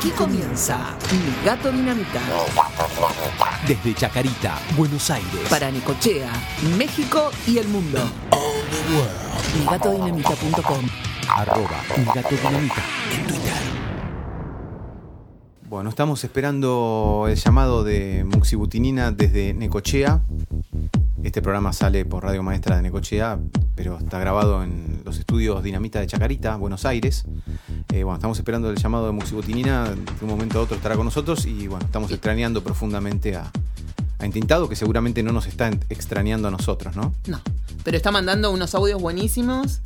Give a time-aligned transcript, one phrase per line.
[0.00, 2.22] Aquí comienza Mi Gato Dinamita.
[3.68, 5.46] Desde Chacarita, Buenos Aires.
[5.50, 6.32] Para Necochea,
[6.78, 7.98] México y el mundo.
[9.58, 10.86] Migatodinamita.com.
[11.28, 12.82] Arroba Mi Gato Dinamita
[13.14, 13.52] en Twitter.
[15.68, 20.22] Bueno, estamos esperando el llamado de Muxibutinina desde Necochea.
[21.22, 23.38] Este programa sale por Radio Maestra de Necochea,
[23.74, 27.26] pero está grabado en los estudios Dinamita de Chacarita, Buenos Aires.
[27.92, 29.84] Eh, bueno, estamos esperando el llamado de Muxibutinina.
[29.90, 33.50] De un momento a otro estará con nosotros y bueno, estamos extrañando profundamente a,
[34.18, 37.14] a Intintado, que seguramente no nos está extrañando a nosotros, ¿no?
[37.26, 37.40] No,
[37.84, 39.80] pero está mandando unos audios buenísimos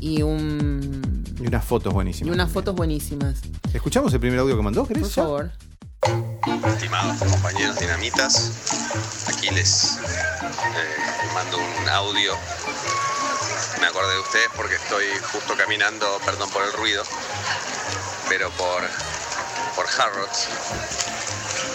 [0.00, 2.34] y un Y unas fotos y buenísimas.
[2.34, 3.40] unas fotos buenísimas.
[3.72, 5.04] ¿Escuchamos el primer audio que mandó, querés?
[5.04, 5.50] Por favor.
[6.66, 12.32] Estimados compañeros dinamitas, aquí les eh, mando un audio.
[13.96, 17.02] De ustedes porque estoy justo caminando, perdón por el ruido,
[18.28, 18.82] pero por,
[19.74, 20.48] por Harrods.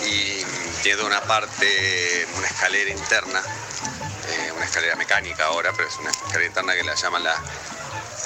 [0.05, 0.45] Y
[0.83, 3.41] tiene una parte, una escalera interna,
[4.29, 7.35] eh, una escalera mecánica ahora, pero es una escalera interna que la llaman la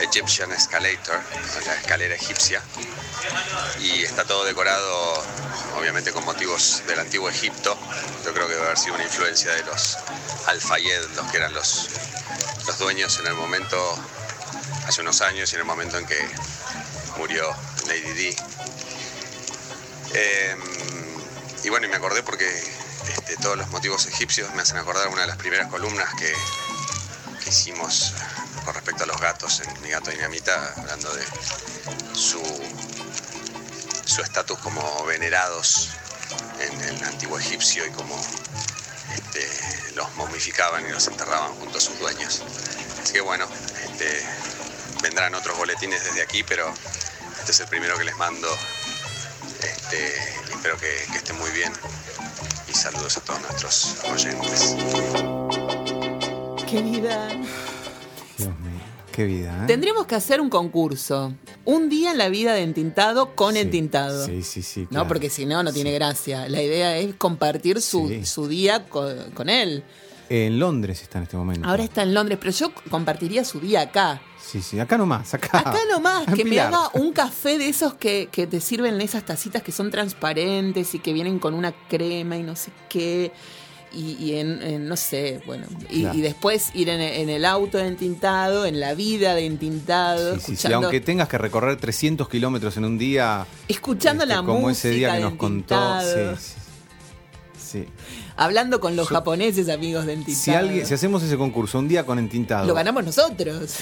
[0.01, 1.21] Egyptian Escalator,
[1.65, 2.61] la escalera egipcia
[3.79, 5.23] y está todo decorado
[5.77, 7.77] obviamente con motivos del antiguo Egipto.
[8.25, 9.97] Yo creo que debe haber sido una influencia de los
[10.47, 11.89] Al-Fayed, los que eran los,
[12.67, 13.77] los dueños en el momento,
[14.87, 16.17] hace unos años, y en el momento en que
[17.17, 17.55] murió
[17.87, 18.35] Lady Di.
[20.13, 20.55] Eh,
[21.63, 22.47] y bueno, y me acordé porque
[23.09, 26.33] este, todos los motivos egipcios me hacen acordar una de las primeras columnas que,
[27.43, 28.13] que hicimos
[28.63, 31.23] con respecto a los gatos en Mi Gato Dinamita, hablando de
[32.13, 32.41] su
[34.05, 35.89] su estatus como venerados
[36.59, 38.15] en el antiguo egipcio y como
[39.15, 42.43] este, los momificaban y los enterraban junto a sus dueños.
[43.01, 43.47] Así que bueno,
[43.83, 44.21] este,
[45.01, 46.71] vendrán otros boletines desde aquí, pero
[47.39, 48.47] este es el primero que les mando.
[49.61, 50.13] Este,
[50.49, 51.71] y espero que, que estén muy bien
[52.67, 54.75] y saludos a todos nuestros oyentes.
[56.69, 57.27] Qué vida.
[58.37, 59.67] Dios mío, qué vida, ¿eh?
[59.67, 61.33] Tendríamos que hacer un concurso.
[61.65, 64.25] Un día en la vida de entintado con Sí, entintado.
[64.25, 64.87] Sí, sí, sí.
[64.91, 65.95] No, porque si no, no tiene Sí.
[65.95, 66.47] gracia.
[66.47, 68.25] La idea es compartir su, Sí.
[68.25, 69.83] su día con, con él.
[70.29, 71.67] En Londres está en este momento.
[71.67, 74.21] Ahora está en Londres, pero yo compartiría su día acá.
[74.43, 75.59] Sí, sí, acá nomás, acá.
[75.59, 79.23] Acá nomás, que me haga un café de esos que, que te sirven en esas
[79.25, 83.31] tacitas que son transparentes y que vienen con una crema y no sé qué.
[83.95, 85.65] Y, y en, en, no sé, bueno.
[85.89, 86.17] Y, Claro.
[86.17, 90.39] y después ir en, en el auto de entintado, en la vida de entintado, Sí,
[90.39, 93.45] sí, sí, escuchando, aunque tengas que recorrer 300 kilómetros en un día.
[93.67, 94.71] escuchando este, la como música.
[94.71, 95.75] ese día que nos contó.
[97.57, 97.85] Sí.
[98.37, 100.43] Hablando con los Yo- japoneses amigos de entintado.
[100.43, 103.77] Si, alguien, si hacemos ese concurso un día con entintado, Lo ganamos nosotros.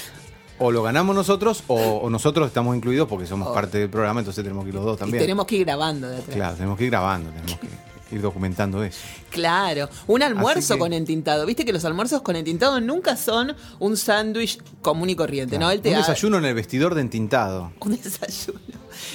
[0.58, 3.52] o lo ganamos nosotros, o, o nosotros estamos incluidos porque somos Oh.
[3.54, 5.22] parte del programa, entonces tenemos que ir los dos Y también.
[5.22, 6.34] tenemos que ir grabando de atrás.
[6.36, 7.66] Claro, tenemos que ir grabando, tenemos que
[8.12, 8.98] ir documentando eso.
[9.30, 11.46] Claro, un almuerzo que- con entintado.
[11.46, 15.70] Viste que los almuerzos con entintado nunca son un sándwich común y corriente, ¿no?
[15.70, 17.72] Él te un ha- desayuno en el vestidor de entintado.
[17.80, 18.60] Un desayuno.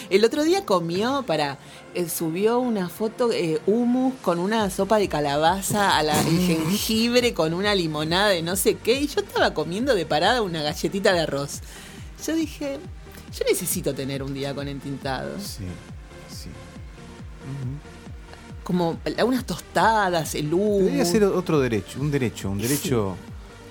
[0.10, 1.58] El otro día comió para.
[1.96, 7.54] eh, subió una foto eh, humus con una sopa de calabaza a la jengibre con
[7.54, 9.00] una limonada de no sé qué.
[9.02, 11.62] Y yo estaba comiendo de parada una galletita de arroz.
[12.28, 12.78] Yo dije,
[13.38, 15.38] yo necesito tener un día con entintado.
[15.40, 15.64] Sí,
[16.30, 16.50] sí.
[18.70, 20.84] Como unas tostadas, el humus.
[20.84, 23.16] Debería ser otro derecho, un derecho, un derecho,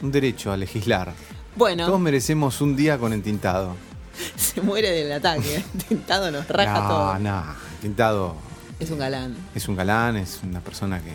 [0.02, 1.12] un derecho a legislar.
[1.54, 1.86] Bueno.
[1.86, 3.76] Todos merecemos un día con entintado.
[4.36, 5.62] se muere del ataque.
[5.88, 7.18] Tintado nos raja no, todo.
[7.20, 7.44] no,
[7.76, 8.34] entintado
[8.80, 9.36] Es un galán.
[9.54, 11.12] es un galán, es una persona que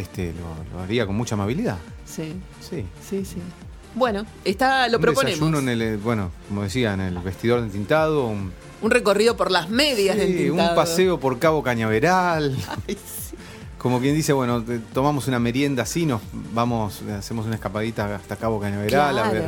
[0.00, 1.78] este lo, lo haría con mucha amabilidad.
[2.04, 2.86] Sí, Sí.
[3.10, 3.38] sí, sí.
[3.94, 5.34] Bueno, está, lo un proponemos.
[5.38, 9.36] desayuno en el, eh, bueno, como decía, en el vestidor de entintado, un, Un recorrido
[9.36, 12.56] por las medias de sí, un paseo por Cabo Cañaveral.
[12.88, 13.36] Ay, sí.
[13.78, 16.22] Como quien dice, bueno, tomamos una merienda así, nos
[16.52, 19.44] vamos, hacemos una escapadita hasta Cabo Cañaveral a ver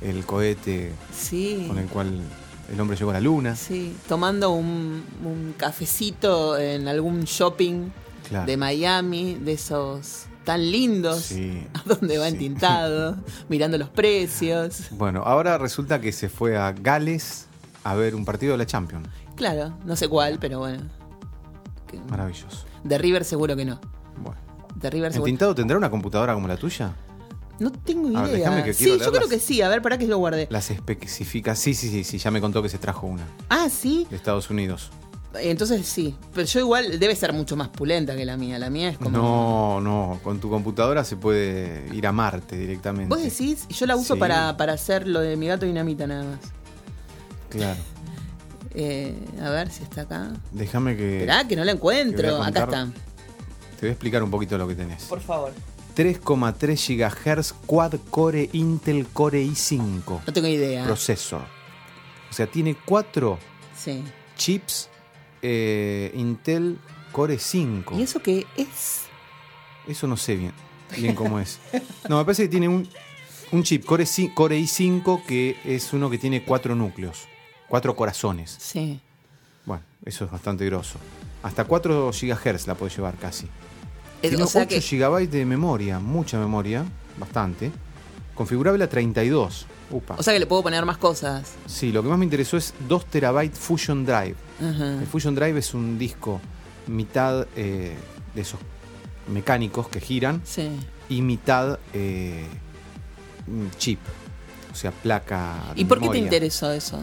[0.00, 1.66] el cohete Sí.
[1.68, 2.20] con el cual
[2.72, 3.54] el hombre llegó a la luna.
[3.54, 7.90] Sí, tomando un, un cafecito en algún shopping
[8.28, 8.46] Claro.
[8.46, 12.32] de Miami, de esos tan lindos, Sí, a donde va sí.
[12.32, 13.16] entintado,
[13.48, 14.88] mirando los precios.
[14.92, 17.46] Bueno, ahora resulta que se fue a Gales
[17.84, 19.08] a ver un partido de la Champions.
[19.36, 20.82] Claro, no sé cuál, pero bueno.
[22.08, 22.64] Maravilloso.
[22.84, 23.80] De River seguro que no.
[24.16, 24.40] Bueno.
[24.74, 25.26] De River ¿El seguro.
[25.26, 26.92] tintado tendrá una computadora como la tuya?
[27.58, 28.22] No tengo A idea.
[28.22, 29.60] ver, déjame que sí, yo creo que sí.
[29.62, 30.48] A ver, para que lo guardé.
[30.50, 31.54] Las especifica.
[31.54, 34.06] Sí, sí, sí, sí, ya me contó que se trajo una Ah, sí.
[34.10, 34.90] de Estados Unidos.
[35.40, 36.14] Entonces sí.
[36.34, 38.58] Pero yo igual debe ser mucho más pulenta que la mía.
[38.58, 39.10] La mía es como.
[39.10, 43.08] No, no, con tu computadora se puede ir a Marte directamente.
[43.14, 44.20] Vos decís, yo la uso Sí.
[44.20, 46.40] para, para hacer lo de mi gato dinamita nada más.
[47.48, 47.80] Claro.
[48.74, 50.32] Eh, a ver si está acá.
[50.50, 51.18] Déjame que.
[51.20, 52.42] Esperá, que no la encuentro.
[52.42, 52.86] Acá está.
[52.86, 55.04] Te voy a explicar un poquito lo que tenés.
[55.04, 55.52] Por favor.
[55.94, 60.84] 3,3 GHz Quad Core Intel Core i5 No tengo idea.
[60.84, 61.42] procesor.
[62.30, 63.38] O sea, tiene cuatro
[63.76, 64.02] Sí.
[64.38, 64.88] chips
[65.42, 66.78] eh, Intel
[67.12, 67.96] Core 5.
[67.98, 69.02] ¿Y eso qué es?
[69.86, 70.52] Eso no sé bien,
[70.96, 71.58] bien cómo es.
[72.08, 72.88] No, me parece que tiene un,
[73.50, 77.24] un chip Core, ci- Core i5 que es uno que tiene cuatro núcleos,
[77.68, 78.56] cuatro corazones.
[78.60, 79.00] Sí.
[79.66, 80.98] Bueno, eso es bastante grosso.
[81.42, 83.46] Hasta 4 GHz la puede llevar casi.
[84.22, 86.84] Es- Tiene o sea 8 que, GB de memoria, mucha memoria,
[87.18, 87.70] bastante.
[88.34, 89.66] Configurable a 32.
[89.90, 90.14] Upa.
[90.18, 91.52] o sea que le puedo poner más cosas.
[91.66, 94.36] sí, lo que más me interesó es 2 TB Fusion Drive.
[94.60, 96.40] El Fusion Drive es un disco
[96.86, 97.94] mitad eh,
[98.34, 98.58] de esos
[99.28, 100.70] mecánicos que giran Sí.
[101.10, 102.46] y mitad eh,
[103.46, 103.98] mm, chip,
[104.72, 105.56] o sea, placa.
[105.74, 106.98] ¿Y por qué te interesó eso?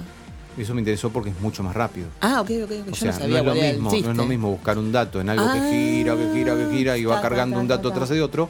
[0.58, 2.08] Eso me interesó porque es mucho más rápido.
[2.22, 2.72] Ah, ok, ok.
[2.82, 2.88] ok.
[2.88, 5.30] O Yo sea, no es lo mismo, no es lo mismo buscar un dato en
[5.30, 7.68] algo Ah, que gira, que gira, que gira y va ta, ta, cargando ta, un
[7.68, 8.50] dato tras de otro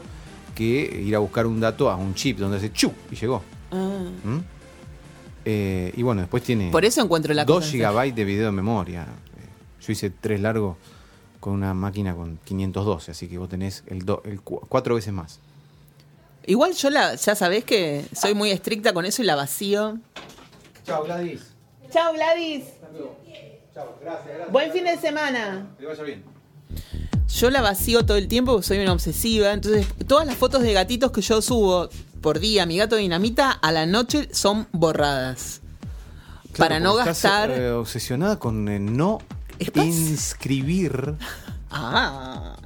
[0.54, 3.42] que ir a buscar un dato a un chip donde hace chu y llegó.
[3.72, 4.08] Ah.
[4.24, 4.38] ¿Mm?
[5.44, 7.76] Eh, y bueno, después tiene Por eso encuentro la 2 cosa.
[7.92, 9.02] GB de video de memoria.
[9.02, 9.46] Eh,
[9.84, 10.76] Yo hice 3 largos
[11.40, 15.12] con una máquina con 512, así que vos tenés el, do- el cu- cuatro veces
[15.14, 15.40] más.
[16.46, 19.98] Igual yo la, ya sabés que soy muy estricta con eso y la vacío.
[20.84, 21.42] Chao, Gladys.
[21.90, 22.64] Chao, Gladys.
[23.74, 24.52] Chao, gracias, gracias.
[24.52, 25.68] Buen fin de semana.
[25.78, 26.24] Que te vaya bien.
[27.34, 29.52] Yo la vacío todo el tiempo porque soy una obsesiva.
[29.52, 31.88] Entonces, todas las fotos de gatitos que yo subo
[32.20, 35.60] por día, mi gato dinamita, a la noche son borradas.
[36.58, 37.50] para no porque estás, gastar.
[37.52, 39.18] eh, obsesionada con eh, no
[39.58, 41.14] Estás- inscribir.
[41.72, 42.56] Ah.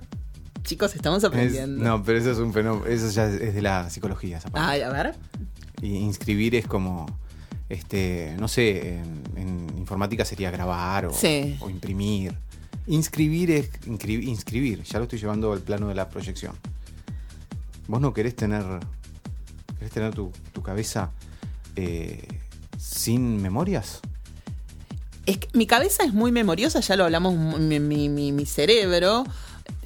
[0.63, 1.85] Chicos, estamos Es- aprendiendo.
[1.85, 2.87] no, pero eso es un fenómeno.
[2.87, 4.67] Eso ya es de la psicología, esa parte.
[4.67, 5.15] Ay, a ver.
[5.83, 7.05] Y inscribir es como.
[7.69, 11.57] Este, no sé, en, en informática sería grabar o, Sí.
[11.61, 12.35] o imprimir.
[12.87, 14.83] Inscribir es inscri- inscribir.
[14.83, 16.55] Ya lo estoy llevando al plano de la proyección.
[17.89, 18.65] Vos no querés tener.
[19.79, 21.11] ¿Querés tener tu, tu cabeza
[21.77, 22.27] eh,
[22.79, 24.01] sin memorias?
[25.27, 29.25] Es que mi cabeza es muy memoriosa, ya lo hablamos, mi- mi cerebro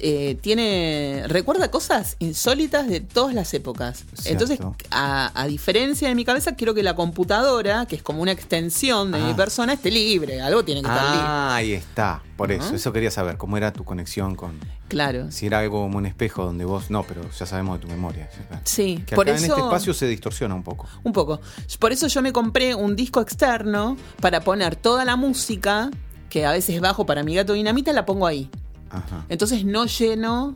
[0.01, 4.05] eh, tiene recuerda cosas insólitas de todas las épocas.
[4.13, 4.45] Cierto.
[4.45, 4.59] Entonces,
[4.91, 9.11] a, a diferencia de mi cabeza, quiero que la computadora, que es como una extensión
[9.11, 9.27] de Ah.
[9.27, 10.41] mi persona, esté libre.
[10.41, 11.25] Algo tiene que estar libre.
[11.27, 12.23] Ah, ahí está.
[12.37, 12.73] Por eso.
[12.75, 13.35] Eso quería saber.
[13.37, 14.57] ¿Cómo era tu conexión con.?
[14.87, 15.31] Claro.
[15.31, 16.89] Si era algo como un espejo donde vos.
[16.89, 18.29] No, pero ya sabemos de tu memoria.
[18.63, 19.53] Sí, Que por acá en eso.
[19.55, 20.87] este espacio se distorsiona un poco.
[21.03, 21.41] Un poco.
[21.79, 25.91] Por eso yo me compré un disco externo para poner toda la música,
[26.29, 28.49] que a veces bajo para mi gato dinamita, la pongo ahí.
[28.89, 29.25] Ajá.
[29.29, 30.55] Entonces no lleno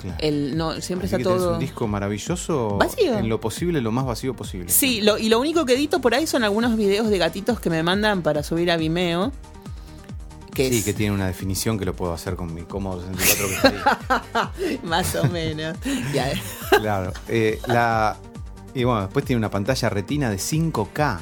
[0.00, 0.16] Claro.
[0.20, 0.56] el.
[0.56, 1.54] No, siempre Así está que todo.
[1.54, 2.76] un disco maravilloso.
[2.78, 3.18] ¿Vacío?
[3.18, 4.68] En lo posible, lo más vacío posible.
[4.68, 7.70] Sí, lo, y lo único que edito por ahí son algunos videos de gatitos que
[7.70, 9.32] me mandan para subir a Vimeo.
[10.52, 13.72] Que Sí, es que tiene una definición que lo puedo hacer con mi cómodo 64
[14.60, 15.76] que más o menos.
[16.70, 17.12] Claro.
[17.28, 18.16] Eh, la,
[18.74, 21.18] y bueno, después tiene una pantalla retina de 5K.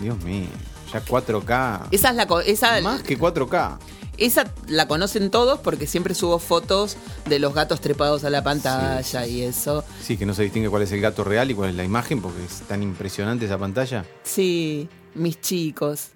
[0.00, 0.46] Dios mío.
[0.92, 1.88] Ya 4K.
[1.90, 3.78] Esa es la esa, Más que 4K.
[4.18, 9.02] Esa la conocen todos porque siempre subo fotos de los gatos trepados a la pantalla
[9.02, 9.84] Sí, sí, y eso.
[10.02, 12.20] Sí, que no se distingue cuál es el gato real y cuál es la imagen
[12.20, 14.04] porque es tan impresionante esa pantalla.
[14.22, 16.08] Sí, mis chicos.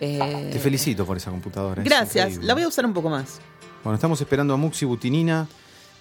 [0.00, 1.82] Eh, Te felicito por esa computadora.
[1.82, 3.40] Gracias, la voy a usar un poco más.
[3.84, 5.48] Bueno, estamos esperando a Muxi Butinina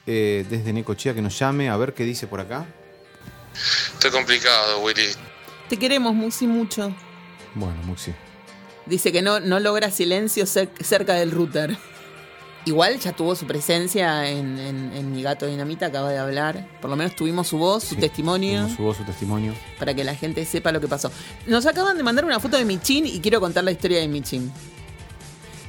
[0.05, 2.65] eh, desde Necochea que nos llame a ver qué dice por acá.
[3.93, 5.07] Estoy complicado, Willy.
[5.69, 6.93] Te queremos, Musi, mucho.
[7.55, 8.13] Bueno, Muxi.
[8.89, 11.77] Dice que no, no logra silencio cer- cerca del router.
[12.65, 16.67] Igual ya tuvo su presencia en, en- en Mi Gato Dinamita, acaba de hablar.
[16.81, 19.53] Por lo menos tuvimos su voz, su Sí, testimonio, tuvimos Su voz, su testimonio.
[19.79, 21.11] para que la gente sepa lo que pasó.
[21.47, 24.51] Nos acaban de mandar una foto de Michin y quiero contar la historia de Michin.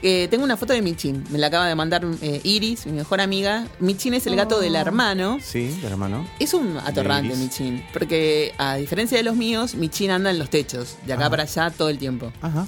[0.02, 3.20] Eh, tengo una foto de Michin, me la acaba de mandar eh, Iris, mi mejor
[3.20, 3.66] amiga.
[3.80, 5.36] Michin es el gato del hermano.
[5.42, 6.26] Sí, de hermano.
[6.38, 7.36] Es un atorrante.
[7.36, 11.30] Michin, porque a diferencia de los míos, Michin anda en los techos, de acá Ajá.
[11.30, 12.32] para allá todo el tiempo.
[12.40, 12.66] Ajá.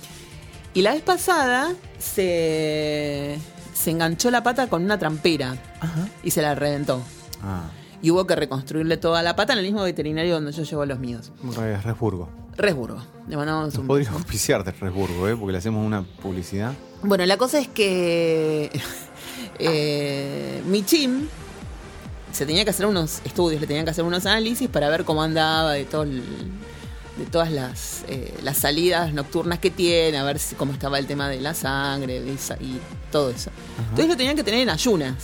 [0.74, 3.38] Y la vez pasada se,
[3.74, 6.08] se enganchó la pata con una trampera Ajá.
[6.22, 7.02] y se la reventó.
[7.42, 7.64] Ah,
[8.00, 10.86] Y hubo que reconstruirle toda la pata en el mismo veterinario donde yo llevo a
[10.86, 11.30] los míos.
[11.56, 12.30] Re- Resburgo.
[12.56, 13.02] Resburgo.
[13.28, 15.36] Le mandamos un podría auspiciar de Resburgo, ¿eh?
[15.36, 16.72] Porque le hacemos una publicidad.
[17.02, 18.70] Bueno, la cosa es que
[19.58, 21.28] eh, Michin
[22.32, 25.22] se tenía que hacer unos estudios, le tenían que hacer unos análisis para ver cómo
[25.22, 26.22] andaba de todo el-
[27.16, 31.06] de todas las, eh, las salidas nocturnas que tiene, a ver si, cómo estaba el
[31.06, 32.78] tema de la sangre y, sa- y
[33.10, 33.50] todo eso.
[33.78, 35.14] Entonces lo tenían que tener en ayunas.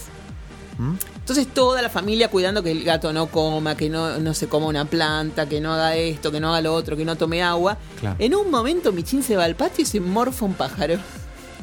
[0.78, 0.94] ¿Mm?
[1.16, 4.66] Entonces toda la familia cuidando que el gato no coma, que no, no se coma
[4.66, 7.76] una planta, que no haga esto, que no haga lo otro, que no tome agua.
[8.00, 8.16] Claro.
[8.18, 10.98] En un momento Michin se va al patio y se morfa un pájaro.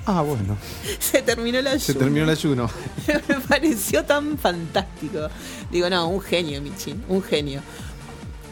[0.07, 0.55] Ah, bueno.
[0.99, 1.83] Se terminó el ayuno.
[1.83, 2.69] Se terminó el ayuno.
[3.27, 5.29] Me pareció tan fantástico.
[5.71, 7.61] Digo, no, un genio, Michin, un genio.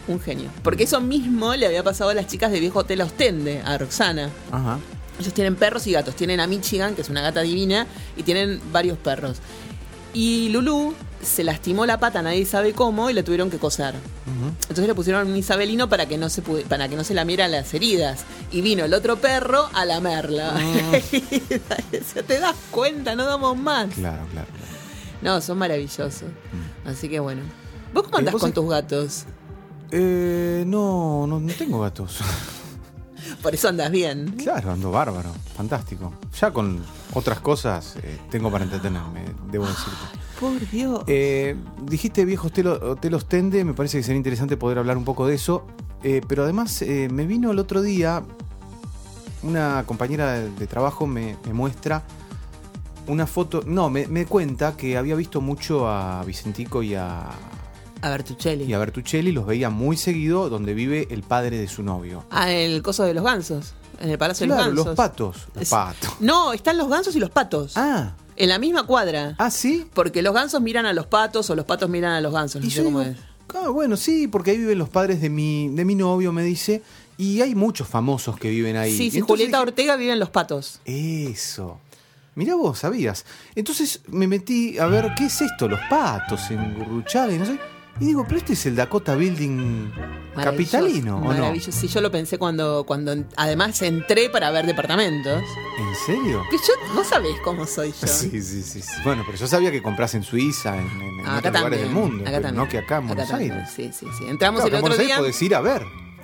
[0.08, 0.50] Un genio.
[0.64, 4.30] Porque eso mismo le había pasado a las chicas de Viejo Hotel Ostende, a Roxana.
[4.52, 4.80] Ajá.
[5.20, 6.16] Ellos tienen perros y gatos.
[6.16, 9.38] Tienen a Michigan, que es una gata divina, y tienen varios perros.
[10.14, 13.96] Y Lulu se lastimó la pata, nadie sabe cómo, y la tuvieron que coser.
[14.64, 17.74] Entonces le pusieron un isabelino para que no se para que no se lamieran las
[17.74, 18.26] heridas.
[18.52, 20.54] Y vino el otro perro a lamerla.
[22.28, 23.16] ¿Te das cuenta?
[23.16, 23.94] No damos más.
[23.94, 24.74] Claro, claro, claro.
[25.22, 26.24] No, son maravillosos.
[26.86, 27.42] Así que bueno.
[27.94, 29.26] ¿Vos cómo Eh, andás con tus gatos?
[29.96, 32.20] Eh, no, no, no tengo gatos.
[33.44, 34.32] Por eso andas bien.
[34.38, 36.12] Claro, ando bárbaro, fantástico.
[36.40, 36.84] Ya con
[37.14, 39.22] otras cosas eh, tengo para entretenerme,
[39.52, 40.00] debo decirte.
[40.40, 41.04] Por Dios.
[41.06, 45.28] Eh, dijiste viejo hotel, hotel Ostende, me parece que sería interesante poder hablar un poco
[45.28, 45.68] de eso.
[46.02, 48.24] Eh, pero además me vino el otro día,
[49.44, 52.04] una compañera de, de trabajo me, me muestra
[53.08, 57.30] una foto, no, me, me cuenta que había visto mucho a Vicentico y a,
[58.04, 58.66] A ver, Tucheli.
[58.66, 62.26] y a Bertuccelli, los veía muy seguido donde vive el padre de su novio.
[62.32, 63.74] Ah, el coso de los gansos.
[64.02, 64.98] En el Palacio Claro, de los los Gansos.
[64.98, 65.38] patos.
[65.56, 66.10] Los patos.
[66.20, 67.74] No, están los gansos y los patos.
[67.78, 69.36] Ah, En la misma cuadra.
[69.38, 69.88] ah, sí.
[69.94, 72.62] Porque los gansos miran a los patos o los patos miran a los gansos.
[72.62, 73.18] No Y sé yo cómo digo, es.
[73.56, 76.82] ah, bueno, sí, porque ahí viven los padres de mi, de mi novio, me dice.
[77.18, 78.98] Y hay muchos famosos que viven ahí.
[78.98, 80.82] Sí, sí, Julieta dije, Ortega vive en los patos.
[80.84, 81.80] Eso.
[82.36, 83.26] Mirá vos, sabías.
[83.56, 87.60] Entonces me metí a ver qué es esto, los patos en Gurruchaga y no sé.
[88.00, 89.92] Y digo, pero este es el Dakota Building
[90.36, 91.28] capitalino, ¿o no?
[91.28, 91.72] Maravilloso.
[91.72, 95.44] Sí, yo lo pensé cuando, cuando en- además entré para ver departamentos.
[95.78, 96.42] ¿En serio?
[96.50, 98.08] Que yo, vos sabés cómo soy yo.
[98.08, 98.90] Sí, sí, sí, sí.
[99.04, 101.90] Bueno, pero yo sabía que compras en Suiza, en, en- en Ah, otros lugares del
[101.92, 102.56] mundo, acá pero también.
[102.64, 103.52] no que acá en Buenos también.
[103.54, 103.70] Aires.
[103.76, 104.26] Sí, sí, sí.
[104.28, 105.18] Entramos Claro, el en otro Buenos Aires día.
[105.18, 105.84] podés ir a ver.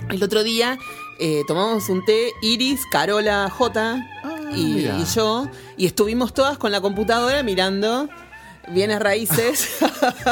[0.09, 0.79] El otro día
[1.19, 4.05] eh, tomamos un té, Iris, Carola, J
[4.55, 4.97] y, mira.
[4.97, 5.47] y yo,
[5.77, 8.09] y estuvimos todas con la computadora mirando
[8.71, 9.69] bienes raíces.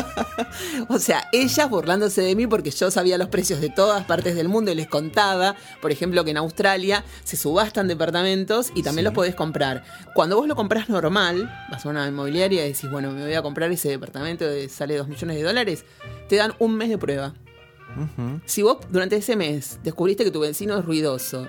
[0.90, 4.48] o sea, ellas burlándose de mí porque yo sabía los precios de todas partes del
[4.50, 9.06] mundo y les contaba, por ejemplo, que en Australia se subastan departamentos y también Sí.
[9.06, 9.84] los podés comprar.
[10.14, 13.42] Cuando vos lo compras normal, vas a una inmobiliaria y decís, bueno, me voy a
[13.42, 15.86] comprar ese departamento que sale 2 millones de dólares,
[16.30, 17.34] te dan un mes de prueba.
[18.46, 21.48] Si vos durante ese mes descubriste que tu vecino es ruidoso,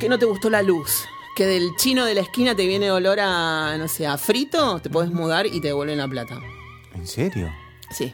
[0.00, 1.04] que no te gustó la luz,
[1.38, 4.90] que del chino de la esquina te viene olor a, no sé, a frito, te
[4.90, 6.40] podés mudar y te devuelven la plata.
[6.96, 7.48] ¿En serio?
[7.92, 8.12] Sí,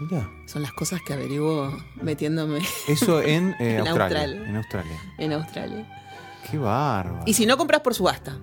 [0.00, 0.28] Mira.
[0.46, 2.58] son las cosas que averiguo metiéndome
[2.88, 4.48] Eso en, eh, En Australia, Australia.
[4.48, 5.00] En Australia.
[5.18, 6.02] en Australia.
[6.50, 7.22] Qué bárbaro.
[7.26, 8.36] Y si no compras por subasta.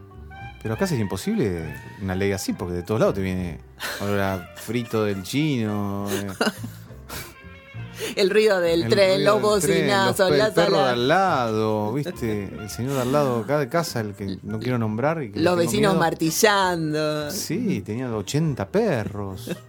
[0.63, 3.59] Pero acá sería imposible una ley así, porque de todos lados te viene
[3.99, 6.07] olor a frito del chino.
[6.09, 6.27] eh,
[8.15, 11.07] El ruido del el tren, ruido los del tren, bocinazos, los el perro de al
[11.07, 12.49] lado, ¿viste?
[12.59, 15.21] El señor de al lado acá de casa, el que no quiero nombrar.
[15.23, 15.99] Y que Los vecinos miedo.
[15.99, 17.31] martillando.
[17.31, 19.51] Sí, tenía 80 perros.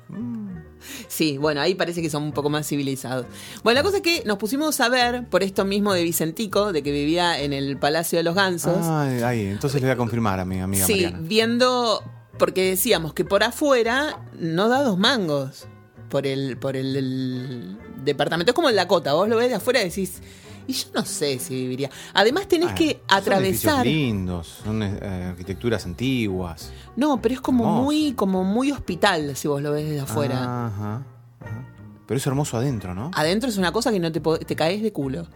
[1.08, 3.26] Sí, bueno, ahí parece que son un poco más civilizados.
[3.62, 6.82] Bueno, la cosa es que nos pusimos a ver por esto mismo de Vicentico, de
[6.82, 8.78] que vivía en el Palacio de los Gansos.
[8.80, 11.18] Ah, ahí, entonces le voy a confirmar a mi amiga sí, Mariana.
[11.20, 12.02] viendo,
[12.38, 15.66] porque decíamos que por afuera no da dos mangos
[16.10, 18.50] por el, por el, el departamento.
[18.50, 20.20] Es como el Dakota, vos lo ves de afuera y decís,
[20.66, 21.88] y yo no sé si viviría.
[22.12, 23.44] Además tenés Ah, que son atravesar.
[23.46, 26.72] edificios lindos, son eh, arquitecturas antiguas.
[26.96, 27.82] No, pero es como Hermoso.
[27.84, 30.66] muy, como muy hospital si vos lo ves desde afuera.
[30.66, 30.96] Ajá,
[31.40, 31.66] ajá.
[32.06, 33.10] Pero es hermoso adentro, ¿no?
[33.14, 35.28] Adentro es una cosa que no te, te caes de culo.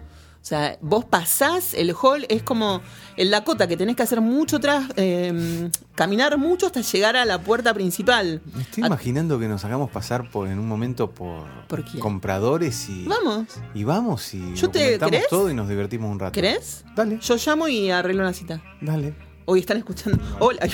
[0.45, 2.83] O sea, vos pasás el hall, es como
[3.17, 7.41] el Dakota, que tenés que hacer mucho tras, eh, caminar mucho hasta llegar a la
[7.41, 8.43] puerta principal.
[8.55, 12.91] Me estoy A- imaginando que nos hagamos pasar por en un momento por, ¿Por compradores
[12.91, 15.29] y Vamos, y vamos y Yo te- ¿querés?
[15.31, 16.33] todo y nos divertimos un rato.
[16.33, 16.85] ¿querés?
[16.95, 18.61] Dale, Yo llamo y arreglo una cita.
[18.83, 19.15] dale.
[19.47, 20.23] Hoy están escuchando.
[20.41, 20.61] Hola.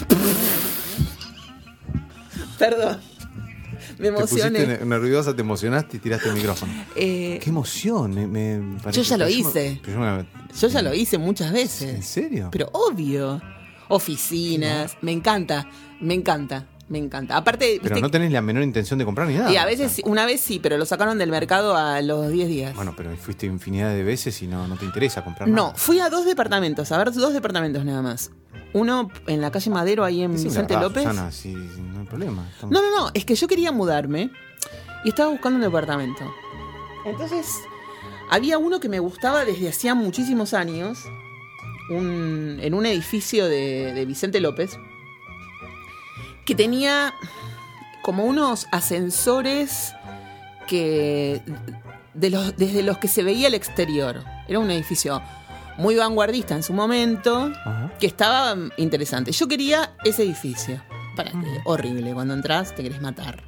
[2.59, 3.01] Perdón.
[4.01, 4.79] Me Te pusiste emocioné.
[4.79, 6.73] ne- nerviosa, te emocionaste y tiraste el micrófono.
[6.97, 9.81] Eh, Qué emoción, me, me parece- Yo ya lo hice.
[9.87, 10.27] yo me-
[10.59, 12.07] yo ya lo hice muchas ¿En veces.
[12.07, 12.49] serio?
[12.51, 13.41] Pero obvio.
[13.89, 14.97] Oficinas.
[15.03, 15.67] Me encanta.
[16.01, 16.67] Me encanta.
[16.89, 17.37] Me encanta.
[17.37, 19.53] Aparte, Pero viste, no tenés la menor intención de comprar ni nada.
[19.53, 22.75] y a veces, una vez sí, pero lo sacaron del mercado a los 10 días.
[22.75, 25.75] Bueno, pero fuiste infinidad de veces y no, no te interesa comprar no, nada.
[25.77, 28.33] fui a dos departamentos, a ver dos departamentos nada más.
[28.73, 31.05] Uno en la calle Madero, ahí en Vicente López.
[31.05, 31.17] No hay
[32.11, 32.47] problema.
[32.53, 34.31] Estamos- No, no, no, es que yo quería mudarme
[35.05, 36.31] y estaba buscando un departamento.
[37.07, 37.47] Entonces,
[38.31, 40.99] había uno que me gustaba desde hacía muchísimos años,
[41.91, 44.77] un- en un edificio de, de Vicente López,
[46.45, 47.15] que tenía
[48.03, 49.93] como unos ascensores
[50.67, 51.41] que
[52.15, 54.23] de los, desde los que se veía el exterior.
[54.49, 55.23] Era un edificio
[55.79, 57.93] muy vanguardista en su momento, Ajá.
[57.99, 59.33] que estaba interesante.
[59.33, 60.83] Yo quería ese edificio.
[61.17, 63.43] Para, eh, horrible, cuando entras te querés matar.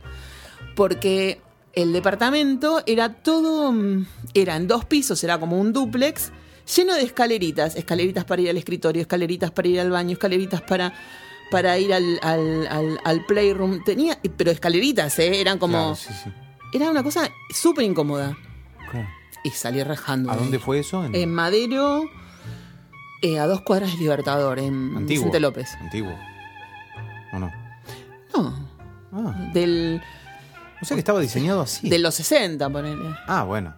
[0.75, 1.41] Porque
[1.75, 6.33] el departamento era todo, mm, era en dos pisos, era como un dúplex,
[6.77, 10.93] lleno de escaleritas, escaleritas para ir al escritorio, escaleritas para ir al baño, escaleritas para,
[11.51, 13.83] para ir al, al- al- al playroom.
[13.85, 15.41] Tenía, pero escaleritas, ¿eh?
[15.41, 15.73] eran como...
[15.79, 16.31] Claro, sí, sí.
[16.75, 18.37] Era una cosa súper incómoda.
[19.45, 20.31] Y salí rajando.
[20.31, 21.05] ¿A de dónde fue eso?
[21.05, 22.05] En- En Madero,
[23.23, 25.07] eh, a dos cuadras de Libertador, en Antiguo.
[25.25, 25.69] Vicente López.
[25.81, 26.17] Antiguo.
[27.33, 27.53] ¿O no?
[28.35, 28.73] No,
[29.15, 30.01] Ah, del,
[30.81, 31.89] o sea que estaba diseñado así.
[31.89, 33.15] de los 60, ponele.
[33.27, 33.75] Ah, bueno.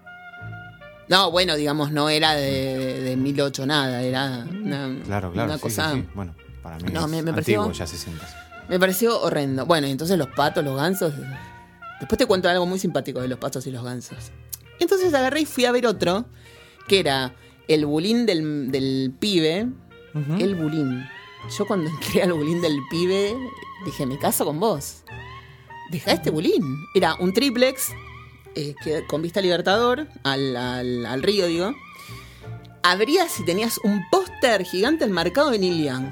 [1.09, 5.49] No, bueno, digamos, no era de, de, de 1008 nada, era una, Claro, claro.
[5.49, 5.93] una sí, cosa...
[5.93, 6.09] sí, sí.
[6.15, 8.27] Bueno, para mí No, es me- me antiguo, pareció- ya 60.
[8.69, 9.67] Me pareció horrendo.
[9.67, 11.13] Bueno, y entonces los patos, los gansos...
[12.01, 14.31] Después te cuento algo muy simpático de los patos y los gansos.
[14.81, 16.27] Entonces agarré y fui a ver otro,
[16.89, 17.35] que era
[17.69, 19.69] el bulín del, del pibe.
[20.15, 20.35] Ujú.
[20.43, 21.05] El bulín.
[21.57, 23.37] Yo cuando entré al bulín del pibe,
[23.85, 25.03] dije, me caso con vos.
[25.91, 26.63] Deja este bulín.
[26.95, 27.93] Era un triplex
[28.55, 31.75] eh, que, con vista a Libertador, al, al- al río, digo.
[32.83, 36.07] Abrías y tenías un póster gigante enmarcado de Neil Young.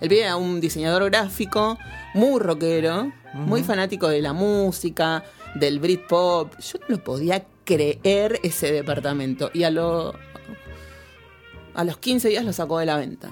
[0.00, 1.78] El pibe era un diseñador gráfico,
[2.14, 5.24] muy rockero, muy fanático de la música,
[5.54, 6.58] del Britpop.
[6.58, 9.50] Yo no lo podía creer ese departamento.
[9.52, 10.14] Y a, lo,
[11.74, 13.28] a los 15 días lo sacó de la venta.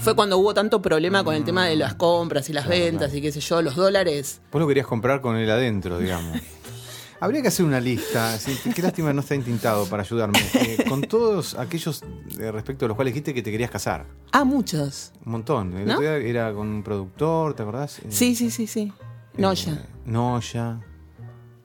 [0.00, 3.08] Fue cuando hubo tanto problema con el tema de las compras y las Claro, ventas
[3.08, 3.16] claro.
[3.18, 4.40] y qué sé yo, los dólares.
[4.52, 6.38] Vos lo querías comprar con él adentro, digamos.
[7.22, 8.38] Habría que hacer una lista.
[8.38, 10.38] sí, qué lástima no está intintado para ayudarme.
[10.54, 12.02] eh, con todos aquellos
[12.38, 14.06] eh, respecto a los cuales dijiste que te querías casar.
[14.32, 15.12] Ah, muchos.
[15.26, 15.76] Un montón.
[15.76, 15.94] El ¿No?
[15.94, 17.98] otro día era con un productor, ¿te acordás?
[17.98, 18.92] Eh, Sí, sí, sí, sí.
[19.36, 19.72] Noya.
[19.74, 20.80] eh, Noya.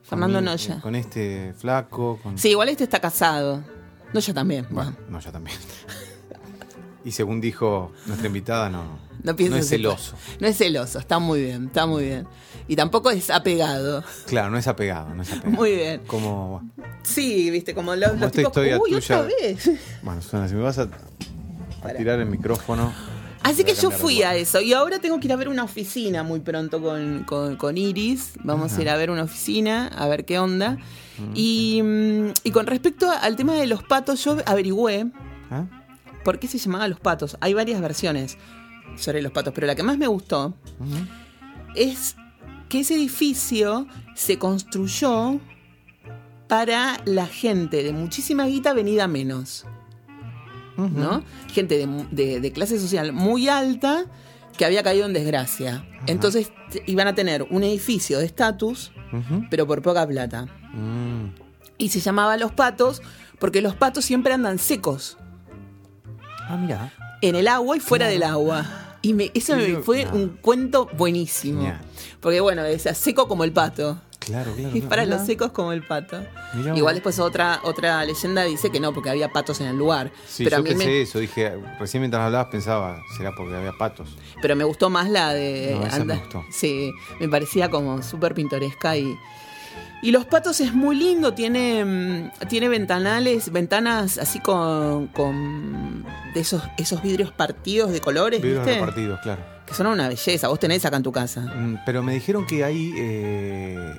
[0.02, 0.80] Fernando Con- Noya.
[0.80, 2.18] Con este flaco.
[2.22, 2.36] Con...
[2.38, 3.62] Sí, igual este está casado.
[4.12, 4.66] Noya también.
[4.70, 5.56] Bueno, Bueno, Noya también.
[7.06, 10.14] Y según dijo nuestra invitada, no, no, pienses es celoso.
[10.40, 12.26] No es celoso, está muy bien, está muy bien.
[12.68, 14.02] Y tampoco es apegado.
[14.26, 15.50] Claro, no es apegado, no es apegado.
[15.52, 16.02] Muy bien.
[16.08, 16.68] Como,
[17.04, 18.50] Sí, viste, como los, Como los tipos.
[18.50, 19.20] historia Uy, tuya.
[19.20, 19.70] otra vez.
[20.02, 20.88] bueno, Susana, si me vas a,
[21.84, 22.92] a tirar el micrófono.
[23.44, 24.60] Así que yo fui a eso.
[24.60, 28.32] Y ahora tengo que ir a ver una oficina muy pronto con, con- con Iris.
[28.42, 30.78] Vamos a ir a ver una oficina, a ver qué onda.
[31.34, 35.06] Y, mm, y con respecto al tema de los patos, yo averigüé
[35.52, 35.64] ¿Ah?
[36.26, 37.38] Por qué se llamaba los patos.
[37.40, 38.36] Hay varias versiones
[38.96, 40.54] sobre los patos, pero la que más me gustó
[41.76, 42.16] es
[42.68, 43.86] que ese edificio
[44.16, 45.38] se construyó
[46.48, 49.66] para la gente de muchísima guita venida menos.
[50.76, 51.22] ¿no?
[51.52, 54.04] Gente de, mu- de- de clase social muy alta
[54.58, 55.86] que había caído en desgracia.
[56.06, 56.52] Entonces
[56.86, 58.92] iban a tener un edificio de estatus,
[59.50, 60.46] pero por poca plata.
[60.74, 61.28] Mm.
[61.78, 63.00] Y se llamaba Los Patos
[63.38, 65.18] porque los patos siempre andan secos
[66.48, 66.92] Ah, mira.
[67.22, 68.64] en el agua y fuera del agua.
[69.02, 70.14] Y me, eso me fue no.
[70.14, 71.60] un cuento buenísimo.
[71.60, 71.80] Genial.
[72.20, 74.00] Porque bueno, decía seco como el pato.
[74.26, 74.76] Claro, claro.
[74.76, 75.06] Y claro.
[75.06, 76.20] los secos como el pato.
[76.54, 76.76] Mirá.
[76.76, 80.10] Igual después otra, otra leyenda dice que no, porque había patos en el lugar.
[80.26, 81.18] Sí, pero, a yo mí pensé me, eso.
[81.20, 84.08] Dije, recién mientras hablabas pensaba, será porque había patos.
[84.42, 86.44] pero me gustó más la de No, esa me gustó.
[86.50, 89.16] Sí, me parecía como súper pintoresca y.
[90.02, 96.04] Y los patos es muy lindo, tiene, mm, tiene ventanales, ventanas así con, con
[96.34, 98.78] de esos, esos vidrios partidos de colores, Vidrios ¿viste?
[98.80, 99.42] repartidos, claro.
[99.66, 101.40] Que son una belleza, vos tenés acá en tu casa.
[101.40, 103.94] Mm, Pero me dijeron que ahí eh,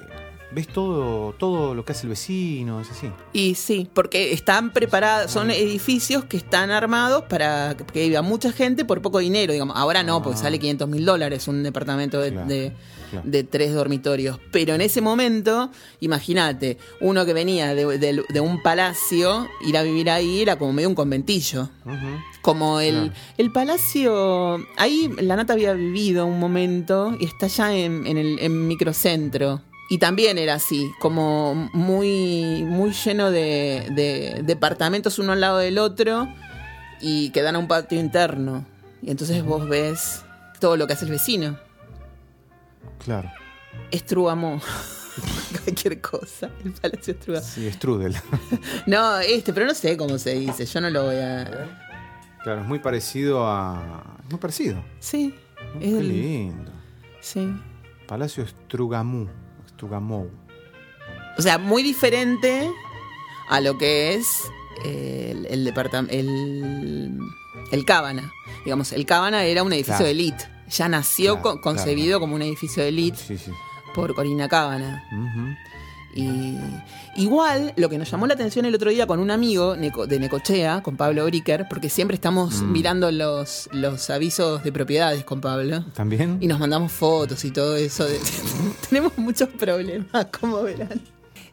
[0.57, 3.09] ves todo, todo lo que hace el vecino, es así.
[3.33, 8.83] Y sí, porque están preparados, son edificios que están armados para que viva mucha gente
[8.83, 9.77] por poco dinero, digamos.
[9.77, 10.43] Ahora no, porque Ah.
[10.43, 12.73] sale 500 mil dólares un departamento de, Claro, de-
[13.11, 13.29] claro.
[13.29, 14.39] de tres dormitorios.
[14.51, 15.69] Pero en ese momento,
[16.01, 20.73] imagínate, uno que venía de, de- de un palacio, ir a vivir ahí era como
[20.73, 21.69] medio un conventillo.
[22.41, 23.13] Como el, Claro.
[23.37, 28.39] el palacio, ahí la Nata había vivido un momento y está ya en, en el
[28.39, 29.61] en microcentro.
[29.89, 35.77] Y también era así, como muy, muy lleno de, de departamentos uno al lado del
[35.77, 36.27] otro
[36.99, 38.65] y que dan a un patio interno.
[39.01, 40.23] Y entonces vos ves
[40.59, 41.57] todo lo que hace el vecino.
[43.03, 43.31] Claro.
[43.91, 44.59] Estrugamo.
[45.63, 46.49] Cualquier cosa.
[46.65, 47.45] El palacio Estrugamo.
[47.45, 48.15] Sí, strudel.
[48.87, 50.65] No, este, pero no sé cómo se dice.
[50.65, 51.69] Yo no lo voy a.
[52.43, 54.17] claro, es muy parecido a.
[54.29, 54.83] Muy parecido.
[54.99, 55.33] Sí.
[55.79, 56.71] Qué es el- lindo.
[57.21, 57.49] Sí.
[58.07, 58.45] Palacio
[59.77, 60.29] Strugamou.
[61.37, 62.69] O sea, muy diferente
[63.49, 64.49] a lo que es
[64.83, 66.13] eh, el, el departamento.
[66.13, 67.19] El,
[67.71, 68.31] el Cábana.
[68.65, 70.05] Digamos, el Cábana era un edificio Claro.
[70.05, 70.43] de elite.
[70.69, 72.19] Ya nació Claro, co- concebido claro.
[72.21, 73.51] como un edificio de elite Sí, sí.
[73.93, 75.03] por Corina Cábana.
[75.11, 75.55] Ujú.
[76.17, 76.57] Y
[77.15, 80.81] igual, lo que nos llamó la atención el otro día con un amigo de Necochea,
[80.81, 82.71] con Pablo Bricker, porque siempre estamos Mm.
[82.71, 85.83] mirando los, los avisos de propiedades con Pablo.
[85.93, 86.37] ¿También?
[86.41, 88.05] Y nos mandamos fotos y todo eso.
[88.05, 88.19] de-
[88.89, 91.01] Tenemos muchos problemas, como verán.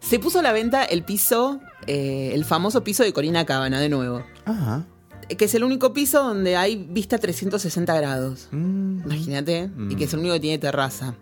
[0.01, 3.89] Se puso a la venta el piso, eh, el famoso piso de Corina Cábana, de
[3.89, 4.23] nuevo.
[4.47, 4.83] Ah.
[5.29, 8.49] Que es el único piso donde hay vista 360 grados.
[8.51, 9.01] Mm.
[9.05, 9.71] Imagínate.
[9.89, 11.15] Y que es el único que tiene terraza.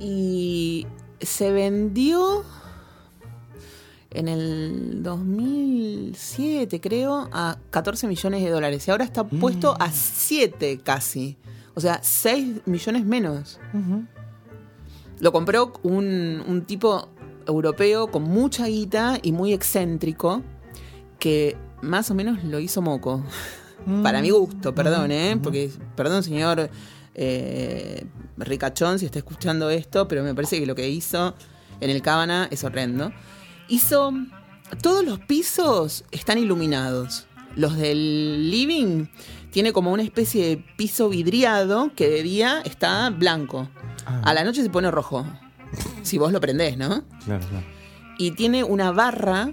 [0.00, 0.86] Y
[1.24, 2.44] se vendió
[4.10, 8.86] en el 2007, creo, a 14 millones de dólares.
[8.86, 11.36] Y ahora está puesto a 7 casi.
[11.74, 13.58] O sea, 6 millones menos.
[15.18, 17.08] Lo compró un, un tipo
[17.46, 20.42] europeo con mucha guita y muy excéntrico
[21.18, 23.22] que más o menos lo hizo moco.
[24.02, 25.38] Para mi gusto, perdón, ¿eh?
[25.42, 26.70] Porque, perdón, señor
[27.14, 28.04] eh,
[28.36, 31.34] Ricachón, si está escuchando esto, pero me parece que lo que hizo
[31.80, 33.12] en el Cábana es horrendo.
[33.68, 34.12] Hizo.
[34.82, 37.26] Todos los pisos están iluminados.
[37.54, 39.06] Los del living
[39.50, 43.68] tiene como una especie de piso vidriado que de día está blanco.
[44.06, 45.24] A la noche se pone rojo.
[46.02, 47.04] Si vos lo prendés, ¿no?
[47.24, 47.66] Claro, claro.
[48.18, 49.52] Y tiene una barra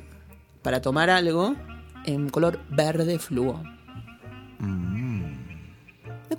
[0.61, 1.55] para tomar algo
[2.05, 3.61] en color verde fluo.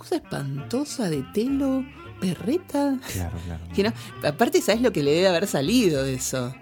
[0.03, 1.85] Cosa espantosa de telo,
[2.19, 2.97] perreta.
[3.13, 3.63] Claro, claro.
[3.73, 3.93] Que no-
[4.27, 6.53] aparte, ¿sabes lo que le debe haber salido de eso?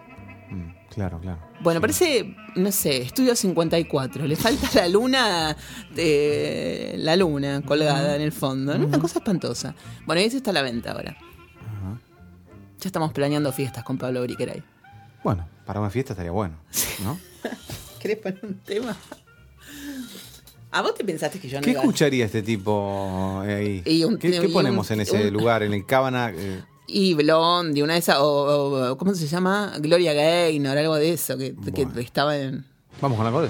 [0.52, 1.40] Mm, claro, claro.
[1.62, 4.28] Bueno, parece, no sé, Estudio 54.
[4.28, 5.58] Le falta la luna,
[5.96, 8.78] de, la luna colgada en el fondo.
[8.78, 8.86] ¿no?
[8.86, 9.74] Una cosa espantosa.
[10.06, 11.18] Bueno, y ese está a la venta ahora.
[12.80, 14.62] Ya estamos planeando fiestas con Pablo Briqueray.
[15.24, 16.58] Bueno, para una fiesta estaría bueno,
[17.04, 17.20] ¿no?
[18.00, 18.96] ¿Querés poner un tema?
[20.72, 23.84] ¿A vos te pensaste que yo no ¿Qué iba a- escucharía este tipo eh, ahí?
[23.86, 25.64] Y un- ¿Qué, y qué un- ponemos en ese un- lugar?
[25.64, 26.32] En el Cábana.
[26.36, 29.74] eh, Y Blondie, una de esas, o, o- ¿cómo se llama?
[29.80, 32.00] Gloria Gaynor, algo de eso, que, que Bueno.
[32.00, 32.66] estaba en...
[33.02, 33.50] Vamos con algo de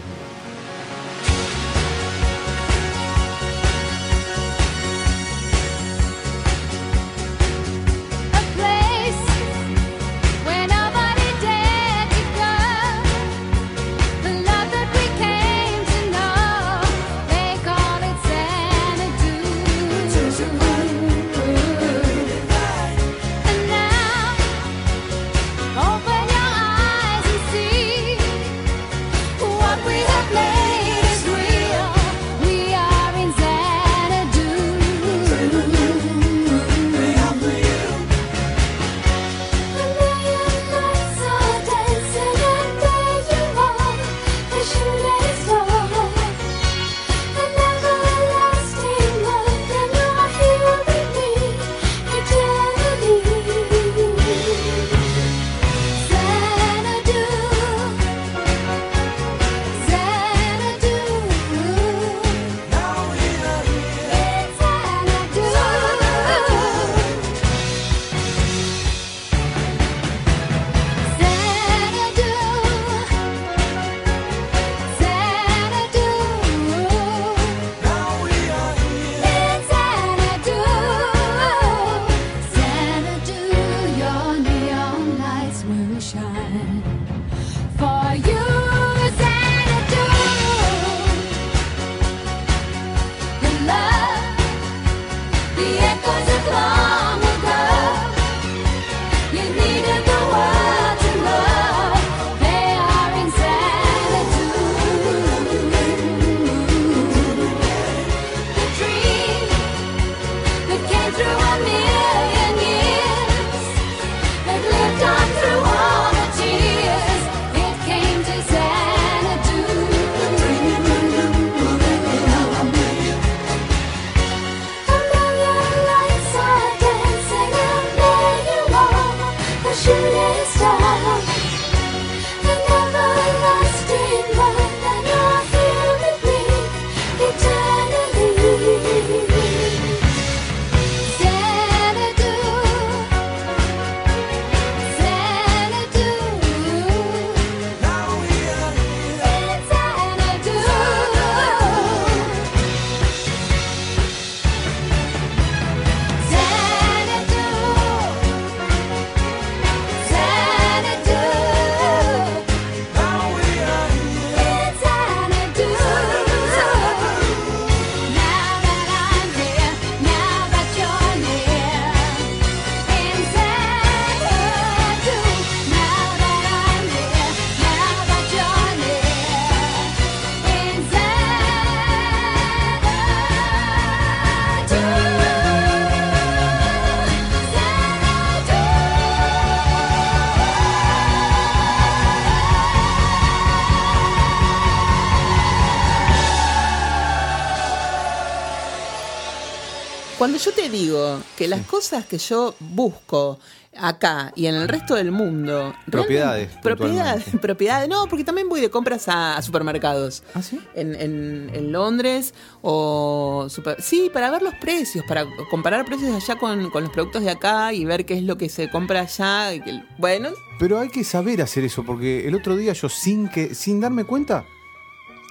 [200.21, 203.39] Cuando yo te digo que las cosas que yo busco
[203.75, 205.73] acá y en el resto del mundo.
[205.89, 207.89] Propiedades, Propiedades, propiedades.
[207.89, 210.21] No, porque también voy de compras a, a supermercados.
[210.35, 210.59] ¿Ah, sí?
[210.75, 213.47] En, en- en Londres o.
[213.49, 217.31] super- sí, para ver los precios, para comparar precios allá con, con los productos de
[217.31, 219.49] acá y ver qué es lo que se compra allá.
[219.97, 220.29] bueno,
[220.59, 224.03] Pero hay que saber hacer eso, porque el otro día yo sin que, sin darme
[224.03, 224.45] cuenta,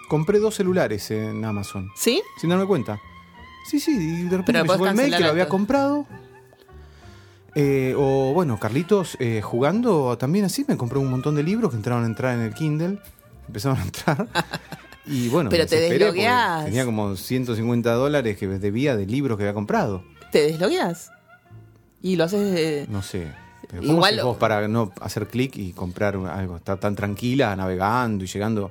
[0.09, 1.93] compré dos celulares en Amazon.
[1.95, 2.21] ¿sí?
[2.41, 3.01] Sin darme cuenta.
[3.69, 6.07] Sí, sí, y de repente Pero me llegó el mail que lo había comprado.
[7.55, 11.77] Eh, o bueno, Carlitos eh, jugando también así, me compré un montón de libros que
[11.77, 12.99] entraron a entrar en el Kindle.
[13.47, 14.27] Empezaron a entrar.
[15.07, 16.67] Y bueno, Pero me te deslogueás.
[16.67, 20.05] Tenía como 150 dólares que debía de libros que había comprado.
[20.31, 21.11] ¿Te deslogueas?
[22.01, 22.53] Y lo haces.
[22.53, 23.27] de- No sé.
[23.69, 26.57] Pero ¿Cómo Igual- vos para no hacer clic y comprar algo?
[26.59, 28.71] Estar tan tranquila navegando y llegando,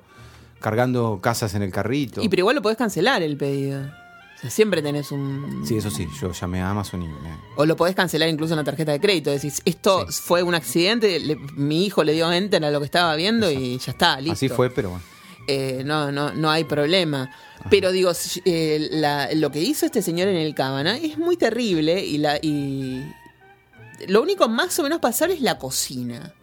[0.62, 2.22] cargando casas en el carrito.
[2.22, 3.92] Y pero igual lo podés cancelar el pedido.
[4.40, 5.64] O sea, siempre tenés un.
[5.68, 7.14] Sí, eso sí, yo llamé a Amazon y me,
[7.58, 9.32] O lo podés cancelar incluso en la tarjeta de crédito.
[9.32, 13.16] Decís, esto fue un accidente, le- mi hijo le dio enter a lo que estaba
[13.18, 14.34] viendo y ya está, listo.
[14.34, 15.04] Así fue, pero bueno.
[15.48, 17.30] Eh, no, no, no hay problema.
[17.70, 18.12] Pero digo,
[18.46, 22.38] eh, la- lo que hizo este señor en el Cábana es muy terrible y la
[22.42, 23.04] y
[24.08, 26.34] lo único más o menos pasable es la cocina.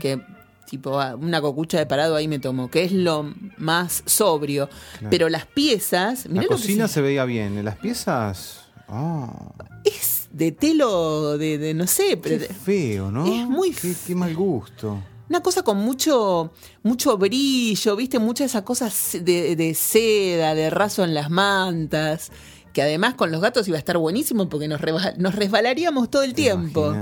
[0.00, 0.20] Que
[0.68, 4.68] tipo ah, una cocucha de parado ahí me tomo, que es lo más sobrio.
[5.10, 8.60] Pero las piezas, La cocina se- se veía bien, en las piezas.
[8.88, 9.52] Ah,
[9.84, 13.24] es de telo de, de no sé, pero qué feo, ¿no?
[13.26, 14.98] es muy Qué, qué mal gusto.
[15.28, 20.68] Una cosa con mucho, mucho brillo, viste, muchas de esas cosas de, de seda, de
[20.68, 22.30] raso en las mantas,
[22.74, 26.22] que además con los gatos iba a estar buenísimo porque nos, reba- nos resbalaríamos todo
[26.24, 26.94] el tiempo.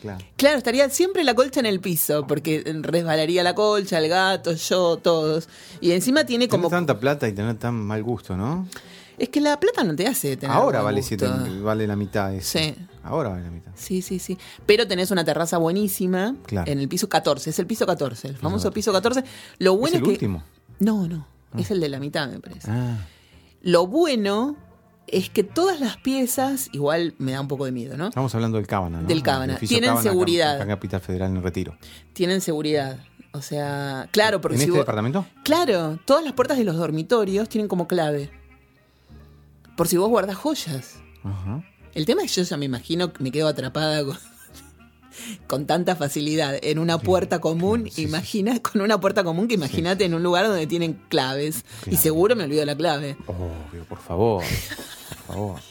[0.00, 0.24] Claro.
[0.36, 4.96] Claro, estaría siempre la colcha en el piso, porque resbalaría la colcha, el gato, yo,
[4.96, 5.48] todos.
[5.80, 6.70] Y encima tiene Tener como...
[6.70, 8.66] tanta plata y tener tan mal gusto, ¿no?
[9.18, 11.26] Es que la plata no te hace tener Ahora vale, siete,
[11.60, 12.32] vale la mitad.
[12.34, 12.58] eso.
[12.58, 12.74] Sí.
[13.02, 13.72] Ahora vale la mitad.
[13.74, 14.38] Sí, sí, sí.
[14.64, 16.70] Pero tenés una terraza buenísima Claro.
[16.70, 17.50] en el piso 14.
[17.50, 19.24] Es el piso 14, el famoso piso 14.
[19.58, 20.10] Lo bueno ¿Es es, el que.
[20.10, 20.44] último?
[20.78, 21.26] No, no.
[21.58, 22.70] Es el de la mitad, me parece.
[22.70, 22.96] Ah,
[23.62, 24.56] Lo bueno
[25.12, 28.08] es que todas las piezas, igual me da un poco de miedo, ¿no?
[28.08, 29.08] estamos hablando del Cábana, ¿no?
[29.08, 29.56] Del Cábana.
[29.58, 30.54] Tienen Cábana, seguridad.
[30.54, 31.76] acá en Capital Federal en Retiro.
[32.12, 32.98] Tienen seguridad.
[33.32, 35.26] O sea, claro, porque ¿En si este vos- departamento?
[35.44, 38.30] Claro, todas las puertas de los dormitorios tienen como clave.
[39.76, 40.96] Por si vos guardás joyas.
[41.22, 41.62] Ajá.
[41.94, 44.16] El tema es que yo ya me imagino que me quedo atrapada con,
[45.46, 47.84] con tanta facilidad en una puerta común.
[47.86, 48.02] sí, sí.
[48.02, 51.64] imagina con una puerta común que imagínate en un lugar donde tienen claves.
[51.86, 53.16] Y seguro me olvido la clave.
[53.26, 54.44] Obvio, por favor.
[55.26, 55.60] Por favor.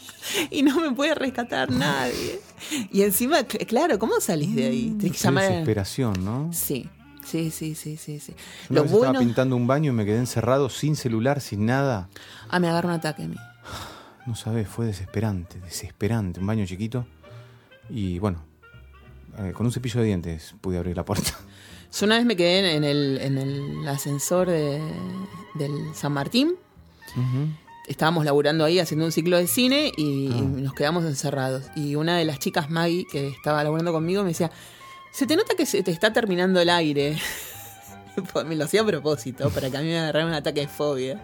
[0.51, 2.41] Y no me puede rescatar nadie.
[2.91, 4.89] Y encima, cl- claro, ¿cómo salís de ahí?
[4.99, 6.49] Tenés que Qué llamar desesperación, ¿no?
[6.51, 6.89] Sí,
[7.25, 8.19] sí, sí, sí, sí.
[8.19, 8.33] sí.
[8.67, 9.05] Lo bueno...
[9.05, 12.09] estaba pintando un baño y me quedé encerrado sin celular, sin nada.
[12.49, 13.37] Ah, me agarra un ataque a mí.
[14.25, 16.41] No sabes, fue desesperante, desesperante.
[16.41, 17.07] Un baño chiquito.
[17.89, 18.43] Y bueno,
[19.37, 21.31] eh, con un cepillo de dientes pude abrir la puerta.
[21.97, 24.81] Yo una vez me quedé en el, en el ascensor de-
[25.55, 26.53] del San Martín.
[27.87, 30.41] Estábamos laburando ahí haciendo un ciclo de cine y Ah.
[30.41, 31.63] nos quedamos encerrados.
[31.75, 34.51] Y una de las chicas, Maggie, que estaba laburando conmigo, me decía,
[35.13, 37.17] se te nota que se te está terminando el aire.
[38.33, 40.67] Pues me lo hacía a propósito, para que a mí me agarrara un ataque de
[40.67, 41.21] fobia.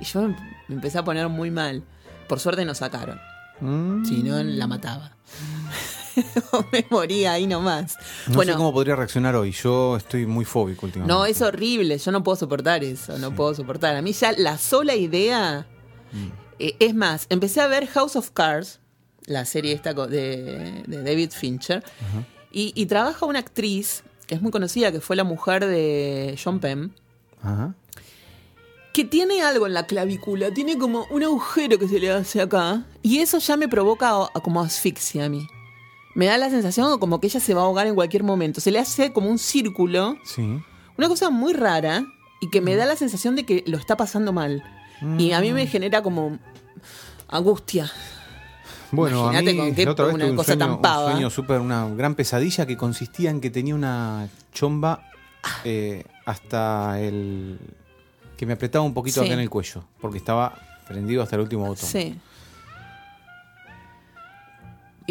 [0.00, 0.28] Y yo me
[0.68, 1.84] me empecé a poner muy mal.
[2.26, 3.20] Por suerte nos sacaron.
[3.60, 4.06] Mm.
[4.06, 5.12] Si no, la mataba.
[6.72, 7.96] me moría ahí nomás.
[8.28, 9.52] No bueno, sé cómo podría reaccionar hoy.
[9.52, 11.12] Yo estoy muy fóbico últimamente.
[11.14, 11.98] no, es horrible.
[11.98, 13.18] Yo no puedo soportar eso.
[13.18, 13.96] No puedo soportar.
[13.96, 15.66] A mí ya la sola idea.
[16.58, 18.80] eh, es más, empecé a ver House of Cards,
[19.26, 21.82] la serie esta de, de David Fincher.
[22.52, 26.60] y, y trabaja una actriz que es muy conocida, que fue la mujer de John
[26.60, 26.94] Penn.
[27.42, 27.74] Ajá.
[28.92, 32.84] Que tiene algo en la clavícula, tiene como un agujero que se le hace acá.
[33.02, 35.46] Y eso ya me provoca como asfixia a mí.
[36.14, 38.60] Me da la sensación como que ella se va a ahogar en cualquier momento.
[38.60, 40.42] Se le hace como un círculo Sí.
[40.98, 42.04] una cosa muy rara
[42.40, 44.62] y que me da la sensación de que lo está pasando mal.
[45.18, 46.38] Y a mí me genera como
[47.28, 47.90] angustia.
[48.92, 51.60] Bueno, Imagínate con qué- la otra vez una un cosa sueño, tan un sueño súper,
[51.60, 55.06] una gran pesadilla que consistía en que tenía una chomba
[55.64, 57.58] eh, hasta el...
[58.36, 59.26] que me apretaba un poquito Sí.
[59.26, 61.88] acá en el cuello, porque estaba prendido hasta el último botón.
[61.88, 62.18] Sí.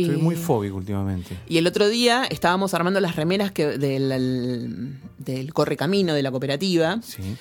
[0.03, 1.37] Estoy muy fóbico últimamente.
[1.47, 6.31] Y el otro día estábamos armando las remeras que del, el- del correcamino de la
[6.31, 6.99] cooperativa.
[7.03, 7.35] Sí.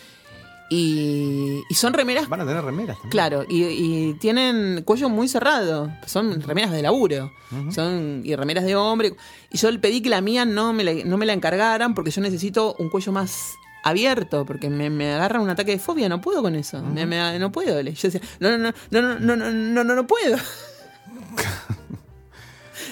[0.70, 3.10] Y, y son remeras, Van a tener remeras también.
[3.10, 5.90] claro, y, y tienen cuello muy cerrado.
[6.06, 7.32] Son remeras de laburo.
[7.74, 9.14] Son y remeras de hombre.
[9.50, 12.10] Y yo le pedí que la mía no me la, no me la encargaran porque
[12.10, 16.20] yo necesito un cuello más abierto porque me, me agarra un ataque de fobia no
[16.20, 19.36] puedo con eso Me- me- no puedo yo decía no no no no no no
[19.36, 20.36] no no no, no puedo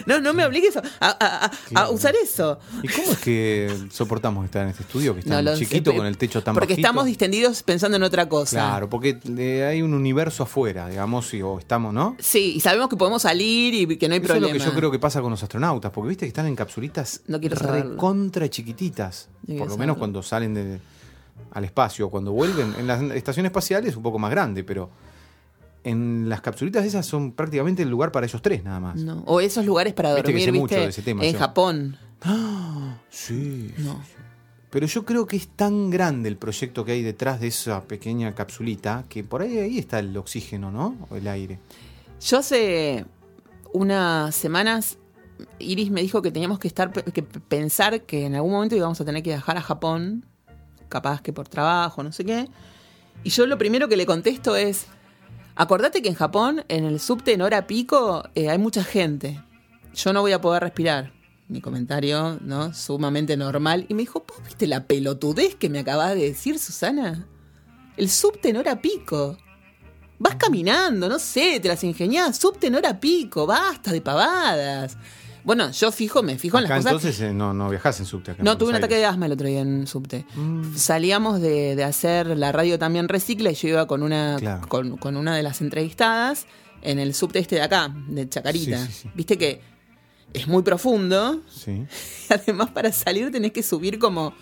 [0.06, 1.92] No, no me obligues a, a- a- a Claro.
[1.92, 2.58] usar eso.
[2.82, 5.96] ¿Y cómo es que soportamos estar en este estudio que está No sé, chiquito pe-
[5.96, 6.86] con el techo tan Porque bajito?
[6.86, 8.56] estamos distendidos pensando en otra cosa.
[8.58, 12.16] Claro, porque eh, hay un universo afuera, digamos, y, o estamos, ¿no?
[12.20, 14.46] Sí, y sabemos que podemos salir y que no hay Eso problema.
[14.48, 16.56] es lo que yo creo que pasa con los astronautas, porque viste que están en
[16.56, 19.28] capsulitas No recontra chiquititas.
[19.46, 20.80] No por lo menos cuando salen de-
[21.52, 22.74] al espacio, cuando vuelven.
[22.78, 24.88] En las estaciones espaciales es un poco más grande, pero
[25.87, 28.96] en las capsulitas esas son prácticamente el lugar para ellos tres nada más.
[28.96, 29.22] No.
[29.27, 30.61] O esos lugares para Viste que dormir, sé ¿viste?
[30.61, 31.38] mucho de ese tema, en yo.
[31.38, 31.96] Japón.
[33.09, 33.72] Sí.
[33.79, 34.03] No.
[34.70, 38.35] Pero yo creo que es tan grande el proyecto que hay detrás de esa pequeña
[38.35, 40.96] capsulita que por ahí, ahí está el oxígeno, ¿no?
[41.09, 41.61] O el aire.
[42.20, 43.07] Yo hace
[43.72, 44.99] unas semanas,
[45.61, 49.05] Iris me dijo que teníamos que estar que pensar que en algún momento íbamos a
[49.05, 50.25] tener que viajar a Japón,
[50.88, 52.49] capaz que por trabajo, no sé qué.
[53.22, 54.87] Y yo lo primero que le contesto es,
[55.56, 59.42] acordate que en Japón, en el subte en hora pico, eh, hay mucha gente.
[59.94, 61.12] Yo no voy a poder respirar.
[61.48, 62.74] Mi comentario, ¿no?
[62.74, 63.86] Sumamente normal.
[63.88, 67.26] Y me dijo, ¿vos viste la pelotudez que me acabas de decir, Susana?
[67.96, 69.36] El subte en hora pico.
[70.18, 74.96] Vas caminando, no sé, te las ingeniás, subte en hora pico, basta de pavadas.
[75.46, 77.02] Bueno, yo fijo, me fijo en Acá las cosas.
[77.04, 78.32] entonces eh, no, no viajás en subte.
[78.32, 80.26] acá en No, tuve un ataque de asma el otro día en subte.
[80.35, 80.74] Mm.
[80.76, 84.66] Salíamos de, de hacer la radio también recicla y yo iba con una, Claro.
[84.68, 86.46] con, con una de las entrevistadas
[86.82, 88.85] en el subte este de acá, de Chacarita.
[88.87, 89.11] Sí, sí, sí.
[89.14, 89.61] Viste que
[90.35, 91.40] es muy profundo.
[91.48, 91.87] Sí.
[92.28, 94.35] Además para salir tenés que subir como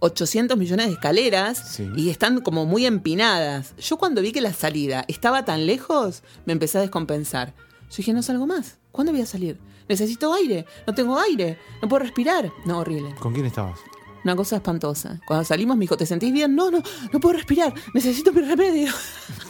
[0.00, 1.88] 800 millones de escaleras Sí.
[1.96, 3.74] y están como muy empinadas.
[3.78, 7.54] Yo cuando vi que la salida estaba tan lejos, me empecé a descompensar.
[7.90, 8.78] Yo dije, no salgo más.
[8.90, 9.58] ¿Cuándo voy a salir?
[9.88, 10.64] Necesito aire.
[10.86, 11.58] No tengo aire.
[11.82, 12.50] No puedo respirar.
[12.64, 13.14] No, horrible.
[13.16, 13.78] ¿Con quién estabas?
[14.24, 15.20] Una cosa espantosa.
[15.26, 16.54] Cuando salimos me dijo, ¿te sentís bien?
[16.54, 17.74] No, no, no puedo respirar.
[17.92, 18.90] Necesito mi remedio.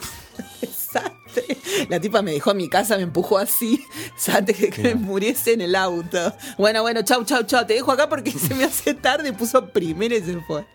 [0.61, 1.59] Desastre.
[1.89, 3.85] La tipa me dejó en mi casa, me empujó así,
[4.33, 6.35] antes de que me muriese en el auto.
[6.59, 7.67] Bueno, bueno, chau, chau, chau.
[7.67, 9.33] Te dejo acá porque se me hace tarde.
[9.33, 10.67] Puso primero y se fue.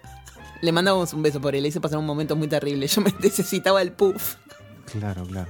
[0.61, 1.63] Le mandamos un beso por él.
[1.63, 2.87] Le hice pasar un momento muy terrible.
[2.87, 4.35] Yo me necesitaba el puff.
[4.91, 5.49] Claro, claro.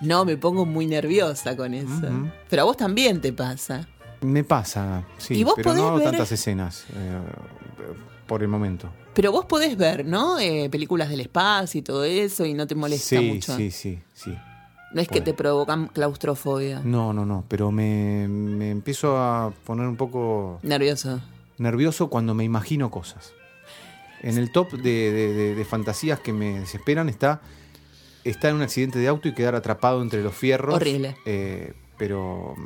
[0.00, 2.10] No, me pongo muy nerviosa con eso.
[2.48, 3.86] Pero a vos también te pasa.
[4.20, 7.20] Me pasa, sí, ¿Y vos pero no podés hago ver- tantas escenas eh,
[8.26, 8.88] por el momento.
[9.14, 10.38] Pero vos podés ver, ¿no?
[10.38, 13.56] Eh, películas del espacio y todo eso y no te molesta sí, mucho.
[13.56, 14.36] sí, sí, sí.
[14.94, 16.80] No es que te provocan claustrofobia.
[16.84, 21.20] No, no, no, pero me, me empiezo a poner un poco Nervioso.
[21.58, 23.32] nervioso cuando me imagino cosas.
[24.20, 27.40] En el top de, de- de- de fantasías que me desesperan está
[28.24, 30.74] estar en un accidente de auto y quedar atrapado entre los fierros.
[30.74, 31.16] Horrible.
[31.26, 32.56] eh, pero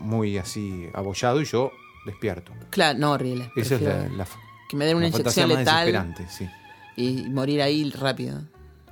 [0.00, 1.70] muy así abollado y yo
[2.04, 2.52] despierto.
[2.70, 3.50] Claro, no, horrible.
[3.56, 4.26] Esa es la, la,
[4.68, 6.48] que me den una inyección letal desesperante, sí.
[6.96, 8.42] y morir ahí rápido.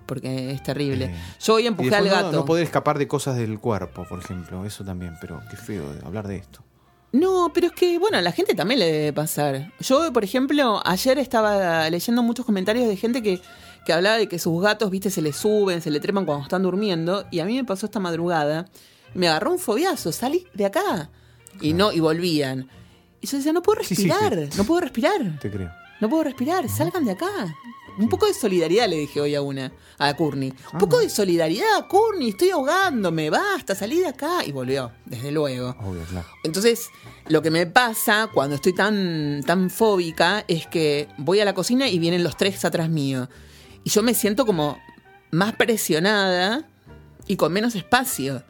[0.06, 1.04] Porque es terrible.
[1.06, 2.32] Eh, Yo hoy empujé al no- gato.
[2.32, 4.64] No, poder escapar de cosas del cuerpo, por ejemplo.
[4.64, 6.64] Eso también, pero qué feo hablar de esto.
[7.12, 9.72] No, pero es que, bueno, a la gente también le debe pasar.
[9.80, 13.40] Yo, por ejemplo, ayer estaba leyendo muchos comentarios de gente que,
[13.84, 16.62] que hablaba de que sus gatos, viste, se le suben, se le trepan cuando están
[16.62, 17.26] durmiendo.
[17.30, 18.66] Y a mí me pasó esta madrugada.
[19.14, 21.10] Me agarró un fobiazo, salí de acá.
[21.60, 22.68] Y no, y volvían.
[23.20, 24.58] Y yo decía, no puedo Sí, sí, respirar, sí.
[24.58, 25.38] no puedo respirar.
[25.40, 25.70] Te creo.
[26.00, 27.28] No puedo respirar, salgan de acá.
[27.98, 30.54] Un poco de solidaridad le dije hoy a una, a Courtney.
[30.72, 34.42] Un poco de solidaridad, Courtney, estoy ahogándome, basta, salí de acá.
[34.46, 35.76] Y volvió, desde luego.
[35.80, 36.26] Obvio, claro.
[36.44, 36.88] Entonces,
[37.28, 41.88] lo que me pasa cuando estoy tan, tan fóbica es que voy a la cocina
[41.88, 43.28] y vienen los tres atrás mío.
[43.84, 44.78] Y yo me siento como
[45.30, 46.68] más presionada
[47.26, 48.42] y con menos espacio.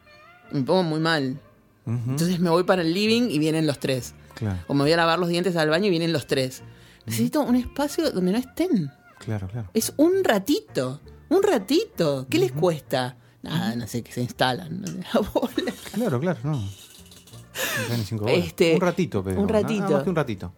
[0.51, 1.39] Me pongo muy mal.
[1.85, 4.13] Entonces me voy para el living y vienen los tres.
[4.35, 6.61] claro, O me voy a lavar los dientes al baño y vienen los tres.
[7.05, 8.91] Necesito un espacio donde no estén.
[9.19, 9.69] claro, claro.
[9.73, 10.99] Es un ratito.
[11.29, 12.27] Un ratito.
[12.29, 13.17] ¿Qué les cuesta?
[13.41, 14.81] Nada, no sé, que se instalan.
[14.81, 14.87] ¿no?
[15.13, 15.73] La bola.
[15.93, 16.61] Claro, claro, no.
[18.27, 19.39] Este, un ratito, pero.
[19.41, 19.89] un nada ratito.
[19.89, 20.53] más que un ratito.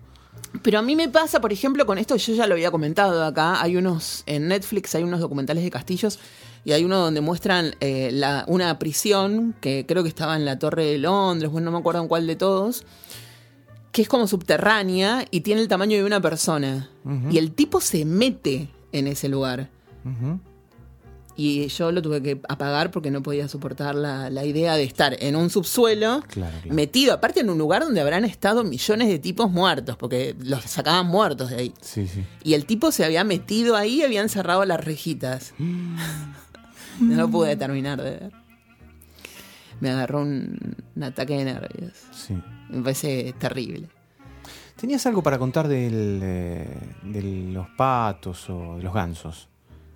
[0.61, 3.61] Pero a mí me pasa, por ejemplo, con esto, yo ya lo había comentado acá,
[3.61, 6.19] hay unos, en Netflix hay unos documentales de castillos
[6.63, 10.59] y hay uno donde muestran eh, la, una prisión que creo que estaba en la
[10.59, 12.85] Torre de Londres, bueno, no me acuerdo en cuál de todos,
[13.91, 16.89] que es como subterránea y tiene el tamaño de una persona.
[17.29, 19.69] Y el tipo se mete en ese lugar.
[20.05, 20.39] Ujú.
[21.35, 25.15] Y yo lo tuve que apagar porque no podía soportar la, la idea de estar
[25.19, 26.75] en un subsuelo, Claro, claro.
[26.75, 31.07] metido, aparte en un lugar donde habrán estado millones de tipos muertos, porque los sacaban
[31.07, 31.73] muertos de ahí.
[31.81, 32.23] Sí, sí.
[32.43, 35.53] Y el tipo se había metido ahí y habían cerrado las rejitas.
[36.99, 38.31] No lo pude terminar de ver.
[39.79, 41.93] Me agarró un, un ataque de nervios.
[42.11, 42.37] sí.
[42.69, 43.89] Me parece terrible.
[44.79, 47.21] ¿Tenías algo para contar del, eh, de
[47.51, 49.47] los patos o de los gansos?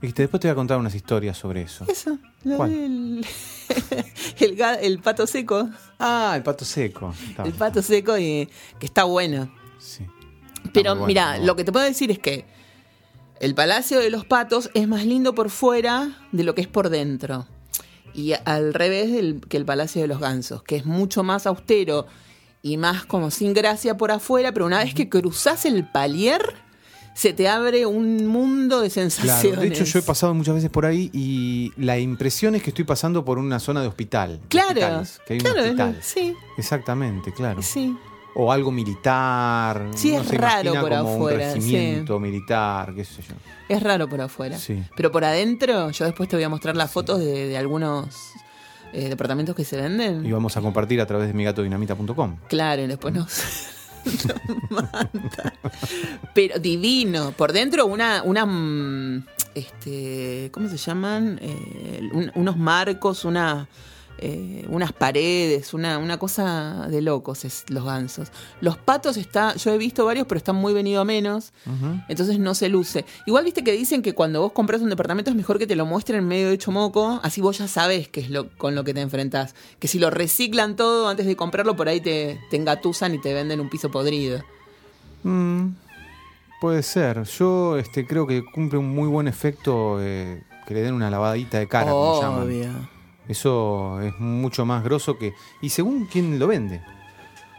[0.02, 1.86] Y te- después te voy a contar unas historias sobre eso.
[1.88, 2.18] Eso,
[2.56, 2.70] ¿Cuál?
[2.72, 3.26] del-
[4.40, 5.70] el, el pato seco.
[6.00, 7.14] Ah, el pato seco.
[7.30, 8.48] Está El pato seco y,
[8.80, 9.52] que está bueno.
[9.80, 10.06] Sí.
[10.74, 11.46] Pero bueno, mira, bueno.
[11.46, 12.46] lo que te puedo decir es que
[13.40, 16.90] el Palacio de los Patos es más lindo por fuera de lo que es por
[16.90, 17.48] dentro.
[18.14, 22.08] Y al revés del, que el Palacio de los Gansos, que es mucho más austero
[22.64, 26.42] y más como sin gracia por afuera, pero una vez que cruzas el palier,
[27.18, 29.60] se te abre un mundo de Claro, sensaciones.
[29.60, 32.86] de hecho yo he pasado muchas veces por ahí y la impresión es que estoy
[32.86, 34.40] pasando por una zona de hospital.
[34.50, 34.76] Claro,
[35.26, 35.98] que hay un claro, hospital.
[36.02, 37.64] sí, Exactamente, claro.
[37.64, 37.98] sí.
[38.36, 39.88] O algo militar.
[39.96, 43.34] Sí, es se raro por como afuera, un regimiento militar, qué sé yo.
[43.68, 44.60] Es raro por afuera.
[44.60, 44.84] Sí.
[44.96, 48.16] Pero por adentro, yo después te voy a mostrar las fotos de, de algunos
[48.94, 50.24] eh, departamentos que se venden.
[50.24, 52.38] Y vamos a compartir a través de migatodinamita.com.
[52.48, 53.42] Claro, y después nos,
[54.08, 55.54] nos manda.
[56.34, 57.32] Pero divino.
[57.32, 61.40] Por dentro una, una mm, este, ¿cómo se llaman?
[61.42, 63.68] Eh, un- unos marcos, una,
[64.20, 68.32] eh, unas paredes, una, una cosa de locos es los gansos.
[68.62, 71.54] Los patos está, yo he visto varios, pero están muy venido a menos.
[72.08, 73.06] Entonces no se luce.
[73.26, 75.86] Igual viste que dicen que cuando vos compras un departamento es mejor que te lo
[75.86, 79.02] muestren medio hecho moco, así vos ya sabes qué es lo con lo que te
[79.02, 79.54] enfrentás.
[79.80, 83.34] Que si lo reciclan todo antes de comprarlo, por ahí te, te engatusan y te
[83.34, 84.44] venden un piso podrido.
[85.24, 85.70] Mm,
[86.60, 87.24] puede ser.
[87.24, 91.60] Yo este, creo que cumple un muy buen efecto eh, que le den una lavadita
[91.60, 92.97] de cara, como llaman.
[93.28, 95.34] Eso es mucho más grosso que.
[95.62, 96.82] Y según quién lo vende.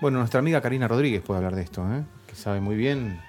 [0.00, 2.04] Bueno, nuestra amiga Karina Rodríguez puede hablar de esto, ¿eh?
[2.26, 3.20] que sabe muy bien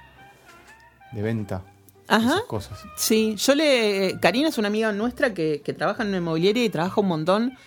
[1.12, 1.64] de venta.
[2.08, 2.36] Ajá.
[2.36, 2.80] Esas cosas.
[2.96, 4.18] Sí, yo le.
[4.22, 7.58] Karina es una amiga nuestra que, que trabaja en una inmobiliaria y trabaja un montón.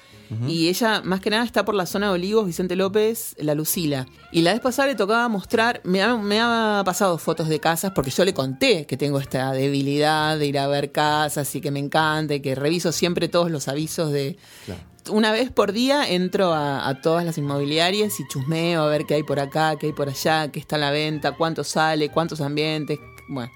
[0.48, 4.06] Y ella, más que nada, está por la zona de Olivos, Vicente López, La Lucila.
[4.30, 5.80] Y la vez pasada le tocaba mostrar.
[5.84, 9.52] Me ha, me ha pasado fotos de casas porque yo le conté que tengo esta
[9.52, 13.50] debilidad de ir a ver casas y que me encanta y que reviso siempre todos
[13.50, 14.36] los avisos de.
[14.64, 14.80] Claro.
[15.10, 19.14] Una vez por día entro a, a todas las inmobiliarias y chusmeo a ver qué
[19.14, 22.40] hay por acá, qué hay por allá, qué está a la venta, cuánto sale, cuántos
[22.40, 22.98] ambientes.
[23.28, 23.50] Bueno.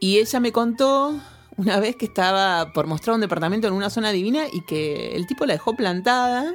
[0.00, 1.20] Y ella me contó
[1.58, 5.26] una vez que estaba por mostrar un departamento en una zona divina y que el
[5.26, 6.54] tipo la dejó plantada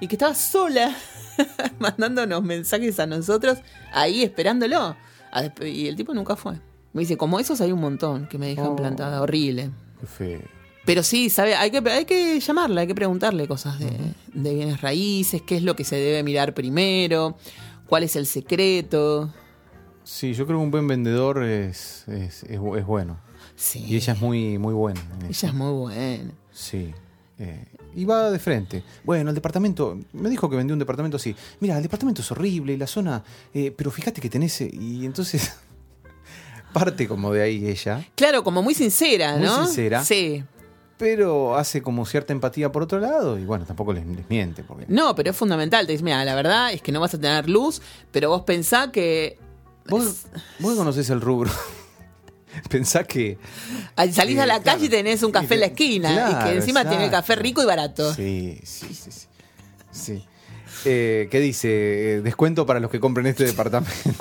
[0.00, 0.94] y que estaba sola
[1.78, 3.58] mandándonos mensajes a nosotros
[3.92, 4.94] ahí esperándolo.
[5.64, 6.60] Y el tipo nunca fue.
[6.92, 8.76] Me dice, como esos hay un montón que me dejan Oh.
[8.76, 9.70] plantada, horrible.
[10.00, 10.40] Qué feo.
[10.84, 13.90] Pero sí, sabe, hay que, hay que llamarla, hay que preguntarle cosas de,
[14.34, 17.36] de bienes raíces, qué es lo que se debe mirar primero,
[17.86, 19.32] cuál es el secreto.
[20.02, 23.18] Sí, yo creo que un buen vendedor es, es, es bueno.
[23.62, 25.00] Sí, Y ella es muy, muy buena.
[25.20, 26.30] en ella es muy buena.
[26.52, 26.92] Sí.
[27.38, 28.82] Eh, y va de frente.
[29.04, 29.96] Bueno, el departamento.
[30.12, 31.36] Me dijo que vendió un departamento así.
[31.60, 33.22] Mira, el departamento es horrible y la zona.
[33.54, 34.60] eh, pero fíjate que tenés.
[34.62, 35.52] eh, Y entonces.
[36.72, 38.04] parte como de ahí ella.
[38.16, 39.64] Claro, como muy sincera, Muy ¿no?
[39.64, 40.04] sincera.
[40.04, 40.42] Sí.
[40.98, 43.38] Pero hace como cierta empatía por otro lado.
[43.38, 44.64] Y bueno, tampoco les, les miente.
[44.64, 45.86] Porque, No, pero es fundamental.
[45.86, 48.90] Te dice, mira, la verdad es que no vas a tener luz, pero vos pensá
[48.90, 49.38] que...
[49.88, 50.22] Vos,
[50.60, 51.50] vos conocés el rubro.
[52.68, 53.38] Pensá que.
[53.96, 54.78] Al salís a la Sí, claro.
[54.78, 57.66] calle y tenés un café en la esquina y que encima tiene café rico y
[57.66, 58.12] barato.
[58.14, 59.10] Sí, sí, sí.
[59.10, 59.26] sí.
[59.90, 60.24] Sí.
[60.84, 61.68] Eh, ¿Qué dice?
[61.68, 63.92] Eh, descuento para los que compren este departamento.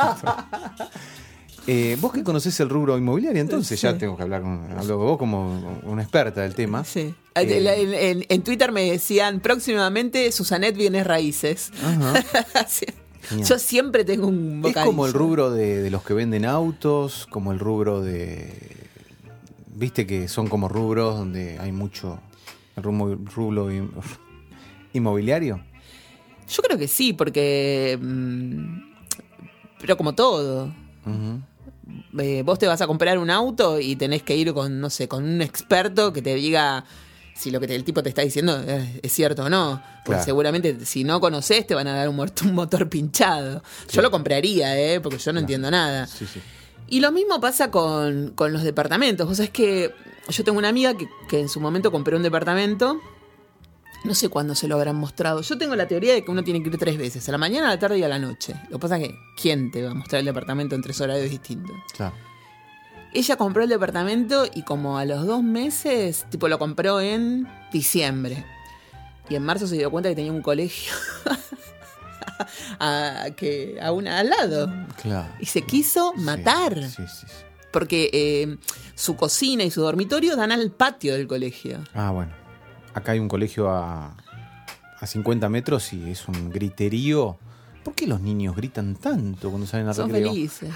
[1.68, 5.18] Eh, vos que conocés el rubro inmobiliario, entonces ya tengo que hablar con, hablo vos
[5.20, 6.84] como una experta del tema.
[6.84, 7.14] Sí.
[7.36, 11.72] Eh, En, Twitter me decían próximamente Susanet Bienes Raíces.
[11.84, 12.24] Ajá.
[12.68, 12.88] Sí.
[13.22, 13.48] Genial.
[13.48, 14.92] Yo siempre tengo un Es bocadillo.
[14.92, 18.88] como el rubro de, de los que venden autos, como el rubro de.
[19.74, 22.20] Viste que son como rubros donde hay mucho.
[22.76, 23.92] El rubro, rubro in-
[24.94, 25.62] inmobiliario.
[26.50, 27.98] Yo creo que sí, porque...
[28.02, 28.82] mm,
[29.80, 30.74] pero como todo.
[32.20, 35.08] Eh, vos te vas a comprar un auto y tenés que ir con, no sé,
[35.08, 36.86] con un experto que te diga
[37.36, 39.82] si lo que te- el tipo te está diciendo es, es cierto o no.
[40.06, 40.24] Porque Claro.
[40.26, 42.16] seguramente si no conoces te van a dar un,
[42.54, 43.64] motor pinchado.
[43.92, 45.00] Yo lo compraría, ¿eh?
[45.02, 46.08] porque yo no entiendo nada.
[46.08, 46.42] Sí, sí.
[46.88, 49.28] Y lo mismo pasa con, con los departamentos.
[49.28, 49.94] Vos sabés que
[50.28, 53.00] yo tengo una amiga que, que en su momento compró un departamento.
[54.04, 55.42] No sé cuándo se lo habrán mostrado.
[55.42, 57.68] Yo tengo la teoría de que uno tiene que ir tres veces, a la mañana,
[57.68, 58.56] a la tarde y a la noche.
[58.70, 61.30] Lo que pasa es que, ¿quién te va a mostrar el departamento en tres horarios
[61.30, 61.76] distintos?
[61.96, 62.16] Claro.
[63.14, 68.46] Ella compró el departamento y como a los dos meses, tipo lo compró en diciembre.
[69.30, 70.94] Y en marzo se dio cuenta que tenía un colegio
[72.80, 74.72] a, que, a una, al lado.
[75.02, 75.28] Claro.
[75.40, 76.76] Y se quiso matar.
[76.84, 77.28] Sí, sí, sí.
[77.72, 78.58] Porque eh,
[78.96, 81.80] su cocina y su dormitorio dan al patio del colegio.
[81.94, 82.32] Ah, bueno.
[82.94, 84.16] Acá hay un colegio a,
[85.00, 87.38] a 50 metros y es un griterío.
[87.84, 90.34] ¿Por qué los niños gritan tanto cuando salen a Son recreo?
[90.34, 90.70] felices.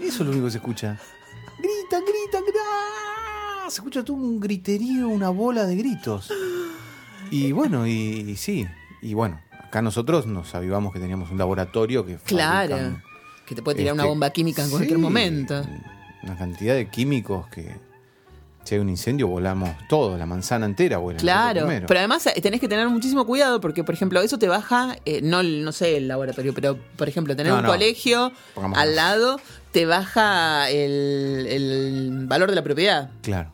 [0.00, 0.98] Eso es lo único que se escucha.
[1.58, 2.00] Grita.
[2.00, 3.70] gritan, gritan, gritan.
[3.70, 6.30] Se escucha todo un griterío, una bola de gritos.
[7.30, 8.66] Y bueno, y, y sí,
[9.02, 12.70] y bueno, acá nosotros nos avivamos que teníamos un laboratorio que Claro.
[12.76, 13.02] fabrican,
[13.46, 15.62] Que te puede tirar una este, bomba química en cualquier sí, momento.
[16.22, 17.76] Una cantidad de químicos que
[18.64, 21.18] si hay un incendio volamos todo, la manzana entera vuela.
[21.18, 24.96] Claro, pero además eh, tenés que tener muchísimo cuidado porque, por ejemplo, eso te baja,
[25.06, 27.70] eh, no, no sé el laboratorio, pero, por ejemplo, tener No, un no.
[27.70, 29.40] colegio Pongamos- al lado
[29.72, 33.10] te baja el, el valor de la propiedad.
[33.22, 33.52] Claro.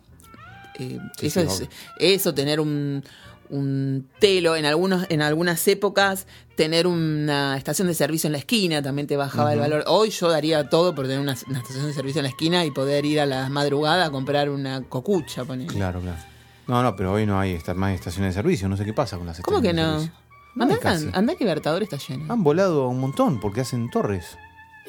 [0.78, 3.04] Eh, Sí, eso sí, es eso, tener un,
[3.48, 8.82] un telo en algunos, en algunas épocas, tener una estación de servicio en la esquina
[8.82, 9.84] también te bajaba el valor.
[9.86, 12.70] Hoy yo daría todo por tener una, una estación de servicio en la esquina y
[12.72, 15.72] poder ir a la madrugada a comprar una cocucha, ponele.
[15.72, 16.18] Claro, claro.
[16.66, 18.68] No, no, pero hoy no hay esta- más estaciones de servicio.
[18.68, 20.00] No sé qué pasa con las ¿Cómo que estaciones no?
[20.00, 20.24] de servicio.
[20.56, 21.08] No Andá, casi.
[21.12, 22.32] andá que Libertador está lleno.
[22.32, 24.38] Han volado un montón porque hacen torres.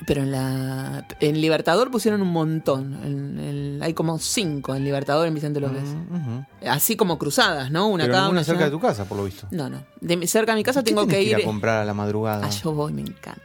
[0.06, 3.00] Pero en la en Libertador pusieron un montón.
[3.04, 5.84] En- en- hay como cinco en Libertador en Vicente López.
[5.84, 6.46] Ujú.
[6.70, 7.88] Así como cruzadas, ¿no?
[7.88, 9.48] Una Pero una cerca de tu casa, por lo visto.
[9.52, 9.84] No, no.
[10.02, 11.30] De cerca de mi casa ¿Qué tengo que ir.
[11.30, 12.46] ir a comprar a la madrugada.
[12.46, 13.42] Ah, yo voy, me encanta.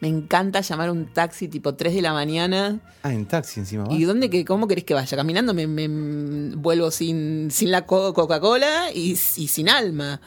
[0.00, 2.78] Me encanta llamar un taxi tipo 3 de la mañana.
[3.02, 3.84] Ah, en taxi encima.
[3.90, 4.08] ¿Y vas.
[4.08, 5.16] dónde que, cómo querés que vaya?
[5.16, 9.16] Caminando me, me- vuelvo sin, sin la co- Coca-Cola y, y
[9.48, 10.20] sin alma.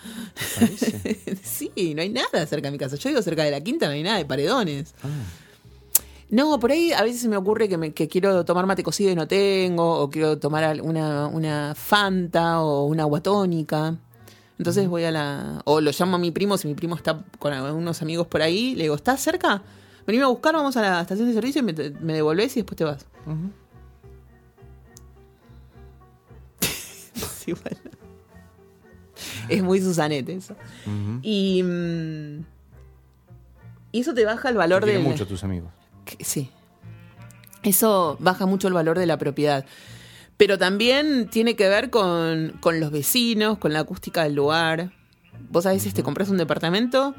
[1.44, 2.96] sí, no hay nada cerca de mi casa.
[2.96, 4.96] Yo digo cerca de la quinta, no hay nada de paredones.
[5.04, 5.08] Ah.
[6.30, 9.12] No, por ahí a veces se me ocurre que, me- que quiero tomar mate cocido
[9.12, 13.96] y no tengo, o quiero tomar una, una Fanta o una agua tónica.
[14.58, 15.62] Entonces voy a la...
[15.66, 18.76] O lo llamo a mi primo, si mi primo está con unos amigos por ahí,
[18.76, 19.62] le digo, ¿estás cerca?
[20.08, 22.78] Venime a buscar, vamos a la estación de servicio y me, me devolvés y después
[22.78, 23.06] te vas.
[27.14, 27.98] Sí, bueno.
[29.50, 30.54] Es muy Susanete eso.
[30.86, 31.20] Ujú.
[31.22, 31.64] Y,
[33.92, 35.02] y eso te baja el valor del...
[35.02, 35.72] mucho tus amigos.
[36.06, 36.52] Que- Sí.
[37.64, 39.66] Eso baja mucho el valor de la propiedad.
[40.38, 44.92] Pero también tiene que ver con, con los vecinos, con la acústica del lugar.
[45.50, 47.16] Vos a veces te compras un departamento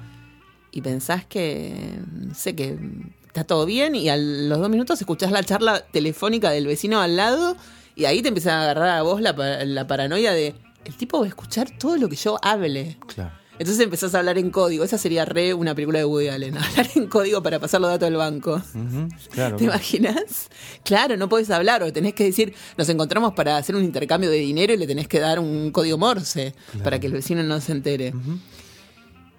[0.70, 2.78] y pensás que, no sé, que
[3.26, 7.16] está todo bien y a los dos minutos escuchás la charla telefónica del vecino al
[7.16, 7.56] lado
[7.96, 9.32] y ahí te empieza a agarrar a vos la,
[9.64, 10.54] la paranoia de,
[10.84, 12.96] el tipo va a escuchar todo lo que yo hable.
[13.06, 13.32] Claro.
[13.58, 14.84] Entonces empezás a hablar en código.
[14.84, 16.56] Esa sería re una película de Woody Allen.
[16.58, 18.62] Hablar en código para pasar los datos del banco.
[19.30, 19.56] Claro.
[19.56, 19.64] ¿Te claro.
[19.64, 20.48] imaginas?
[20.84, 24.38] Claro, no podés hablar o tenés que decir, nos encontramos para hacer un intercambio de
[24.38, 26.54] dinero y le tenés que dar un código Morse
[26.84, 28.12] para que el vecino no se entere.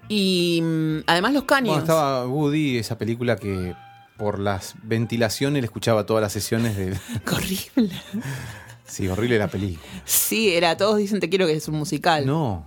[0.10, 1.70] Y mm, además los caños.
[1.70, 3.76] Bueno, estaba Woody, esa película que
[4.18, 6.98] por las ventilaciones le escuchaba todas las sesiones de.
[7.32, 7.96] Horrible.
[8.86, 9.86] Sí, horrible la película.
[10.04, 12.26] Sí, era Todos dicen te quiero que es un musical.
[12.26, 12.66] No,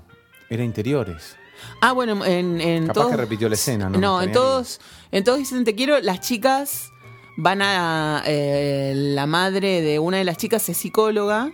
[0.48, 1.36] era interiores.
[1.80, 3.10] Ah, bueno, en, en Capaz todos.
[3.10, 3.98] que repitió la escena, ¿no?
[3.98, 6.90] No, en todos, en todos dicen te quiero, las chicas
[7.36, 8.22] van a.
[8.26, 11.50] eh, la madre de una de las chicas es psicóloga.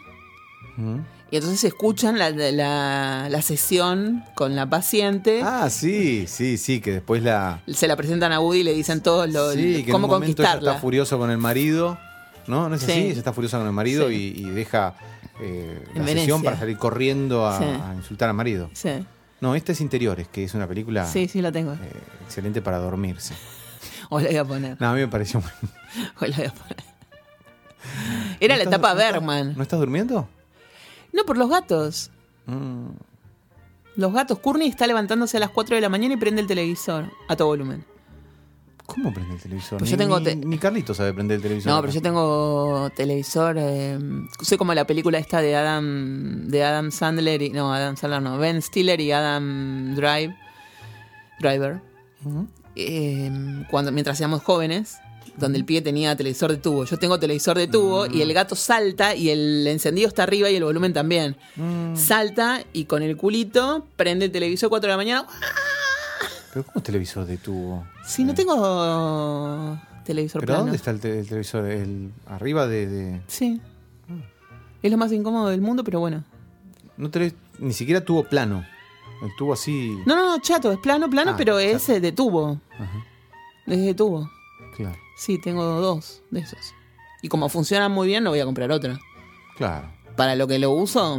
[1.30, 5.42] Y entonces escuchan la, la, la sesión con la paciente.
[5.44, 7.62] Ah, sí, sí, sí, que después la.
[7.66, 10.16] Se la presentan a Woody y le dicen todo lo, Sí, que cómo en un
[10.20, 10.70] momento ella conquistarla.
[10.70, 11.98] está furioso con el marido.
[12.46, 12.68] ¿No?
[12.70, 12.92] ¿No es así?
[12.92, 12.98] Sí.
[13.00, 14.34] Ella está furiosa con el marido Sí.
[14.38, 14.94] y, y deja
[15.40, 18.70] eh, la sesión para salir corriendo a, a insultar al marido.
[18.72, 18.88] Sí.
[19.40, 21.72] No, esta es Interiores, que es una película sí, sí, la tengo.
[21.74, 21.78] eh,
[22.24, 23.34] excelente para dormirse.
[24.10, 24.76] O la voy a poner.
[24.80, 25.50] No, a mí me pareció muy...
[26.20, 26.76] O la voy a poner.
[28.40, 29.54] Era ¿No la etapa Bergman.
[29.56, 30.28] ¿No estás durmiendo?
[31.12, 32.10] No, por los gatos.
[32.46, 32.88] Mm,
[33.96, 34.38] Los gatos.
[34.38, 37.48] Courtney está levantándose a las 4 de la mañana y prende el televisor a todo
[37.48, 37.84] volumen.
[38.88, 39.78] ¿Cómo prende el televisor?
[39.80, 41.70] Pues ni, yo tengo ni- te- ni Carlito sabe prender el televisor.
[41.72, 43.56] No, pero yo tengo televisor.
[43.58, 43.98] eh,
[44.40, 48.38] soy como la película esta de Adam, de Adam Sandler y no Adam Sandler no
[48.38, 50.34] Ben Stiller y Adam Drive,
[51.38, 51.80] Driver.
[52.76, 53.30] Eh,
[53.70, 54.96] cuando mientras éramos jóvenes,
[55.36, 56.84] donde el pie tenía televisor de tubo.
[56.84, 60.56] Yo tengo televisor de tubo y el gato salta y el encendido está arriba y
[60.56, 61.36] el volumen también.
[61.56, 65.28] Mm, Salta y con el culito prende el televisor 4 de la mañana.
[66.52, 67.84] ¿Pero cómo televisor de tubo?
[68.06, 70.60] Si no tengo televisor ¿Pero plano.
[70.62, 71.64] dónde está el, te- el televisor?
[71.66, 72.86] El, ¿Arriba de...?
[72.86, 73.60] de- Sí.
[74.82, 76.24] Es lo más incómodo del mundo, pero bueno.
[76.96, 78.64] No tenés ni siquiera tubo plano.
[79.22, 79.96] El tubo así...
[80.06, 81.76] No, no, no, chato, es plano, plano, Ah, pero chato.
[81.76, 82.60] es eh, de tubo.
[82.78, 83.04] Ajá,
[83.66, 84.30] Es de tubo.
[84.76, 84.96] claro.
[85.16, 86.74] Sí, tengo dos de esos.
[87.22, 88.96] Y como funcionan muy bien, no voy a comprar otro.
[89.56, 89.90] Claro.
[90.16, 91.18] Para lo que lo uso,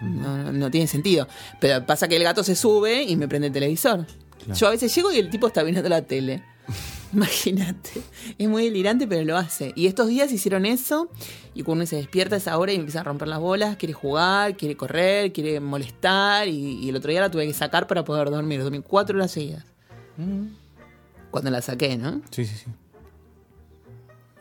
[0.00, 1.28] no, no- no tiene sentido.
[1.60, 4.04] Pero pasa que el gato se sube y me prende el televisor.
[4.44, 4.58] Claro.
[4.58, 6.42] Yo a veces llego y el tipo está viendo la tele.
[7.12, 8.02] Imagínate.
[8.38, 9.72] Es muy delirante, pero lo hace.
[9.76, 11.10] Y estos días hicieron eso.
[11.54, 14.56] Y cuando se despierta a esa hora y empieza a romper las bolas, quiere jugar,
[14.56, 16.48] quiere correr, quiere molestar.
[16.48, 18.62] Y, y el otro día la tuve que sacar para poder dormir.
[18.62, 19.64] Dormí cuatro horas seguidas.
[21.30, 22.22] Cuando la saqué, ¿no?
[22.30, 22.70] Sí, sí, sí.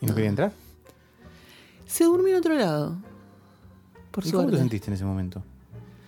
[0.01, 0.51] ¿Y no quería entrar?
[1.87, 2.97] Se durmió en otro lado.
[4.11, 4.57] Por ¿Y cómo te suerte.
[4.57, 5.43] sentiste en ese momento?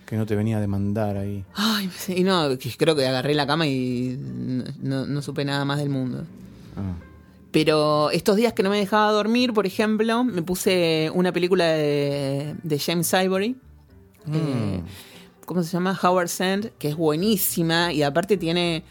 [0.06, 1.44] Que no te venía a demandar ahí.
[1.54, 6.24] Ay, y no, creo que agarré la cama y no, supe nada más del mundo.
[6.76, 6.94] Ah.
[7.50, 12.56] Pero estos días que no me dejaba dormir, por ejemplo, me puse una película de,
[12.62, 13.56] de James Ivory.
[14.32, 14.82] eh,
[15.46, 15.98] ¿Cómo se llama?
[16.02, 18.82] Howard Sand, que es buenísima y aparte tiene...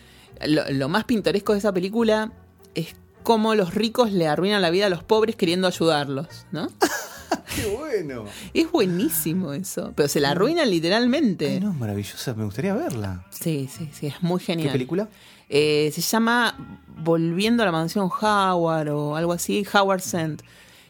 [0.48, 2.32] Lo, lo más pintoresco de esa película
[2.74, 6.70] es cómo los ricos le arruinan la vida a los pobres queriendo ayudarlos, ¿no?
[7.56, 8.26] ¡Qué bueno!
[8.54, 11.48] Es buenísimo eso, pero se la arruinan literalmente.
[11.48, 12.34] Ay, no, es maravillosa.
[12.34, 13.26] Me gustaría verla.
[13.30, 14.72] Sí, sí, sí, es muy ¿Qué genial.
[14.72, 15.10] película?
[15.50, 16.56] Eh, se llama
[17.04, 20.42] Volviendo a la mansión Howard o algo así, Howard Sent.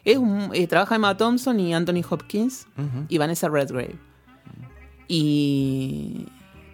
[0.06, 2.68] Es un, eh, trabaja Emma Thompson y Anthony Hopkins
[3.10, 3.96] y Vanessa Redgrave.
[5.08, 6.26] Y,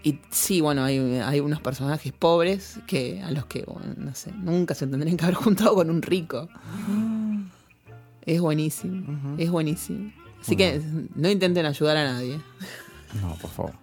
[0.04, 4.32] y sí, bueno, hay, hay unos personajes pobres que a los que, bueno, no sé,
[4.32, 6.48] nunca se tendrían que haber juntado con un rico.
[8.26, 10.12] Es buenísimo, es buenísimo.
[10.42, 10.82] Así que
[11.16, 12.40] no intenten ayudar a nadie.
[13.22, 13.74] No, por favor.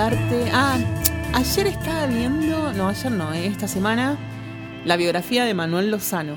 [0.00, 0.50] Contarte.
[0.52, 0.78] Ah,
[1.34, 4.16] ayer estaba viendo, no, ayer no, eh, esta semana,
[4.86, 6.36] la biografía de Manuel Lozano.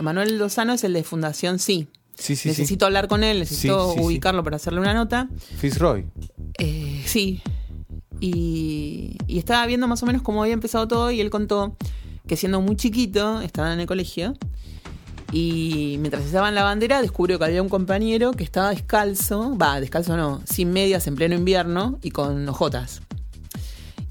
[0.00, 1.88] Manuel Lozano es el de Fundación Sí.
[2.14, 5.28] Sí, sí, necesito hablar con él, necesito ubicarlo para hacerle una nota.
[5.58, 6.06] Fitzroy.
[6.58, 7.42] Eh, sí.
[8.20, 11.76] Y, y estaba viendo más o menos cómo había empezado todo y él contó
[12.26, 14.34] que siendo muy chiquito, estaba en el colegio,
[15.30, 19.80] y mientras estaba en la bandera descubrió que había un compañero que estaba descalzo, va,
[19.80, 23.02] descalzo no, sin medias en pleno invierno y con ojotas.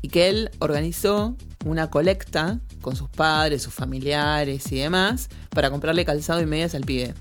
[0.01, 6.05] Y que él organizó una colecta con sus padres, sus familiares y demás para comprarle
[6.05, 7.15] calzado y medias al pibe.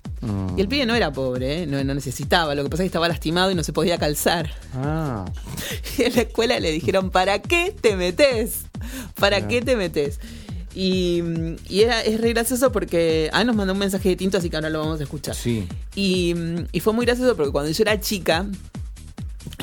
[0.56, 1.66] Y el pibe no era pobre, ¿eh?
[1.66, 4.50] no, no necesitaba, lo que pasa es que estaba lastimado y no se podía calzar.
[4.74, 5.24] Ah,
[5.98, 8.66] Y en la escuela le dijeron, ¿para qué te metes?
[9.18, 10.20] ¿Para qué te metes?
[10.78, 11.22] Y,
[11.70, 13.30] y era, es re gracioso porque...
[13.32, 15.34] Ah, nos mandó un mensaje de tinto, así que ahora lo vamos a escuchar.
[15.34, 15.66] sí.
[15.94, 16.34] Y,
[16.70, 18.44] y fue muy gracioso porque cuando yo era chica,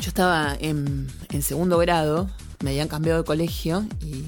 [0.02, 2.28] yo estaba en, en segundo grado,
[2.64, 4.24] me habían cambiado de colegio y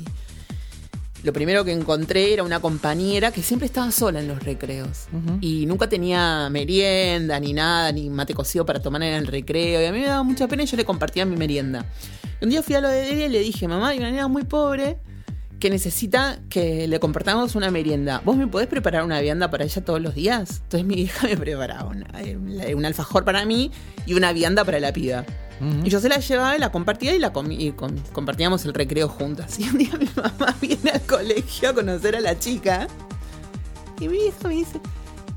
[1.25, 5.09] lo primero que encontré era una compañera que siempre estaba sola en los recreos.
[5.41, 9.83] Y nunca tenía merienda, ni nada, ni mate cocido para tomar en el recreo.
[9.83, 11.85] Y a mí me daba mucha pena y yo le compartía mi merienda.
[12.41, 14.45] Un día fui a lo de ella y le dije, mamá, hay una nena muy
[14.45, 14.99] pobre
[15.61, 18.21] que necesita que le compartamos una merienda.
[18.25, 20.61] ¿Vos me podés preparar una vianda para ella todos los días?
[20.65, 22.09] Entonces mi hija me preparaba una-
[22.75, 23.71] un alfajor para mí
[24.07, 25.25] y una vianda para la piba.
[25.85, 28.75] Y yo se la llevaba y la compartía y la comí- y com- compartíamos el
[28.75, 29.59] recreo juntas.
[29.59, 32.87] Y un día mi mamá viene al colegio a conocer a la chica
[33.99, 34.79] y mi hija me dice,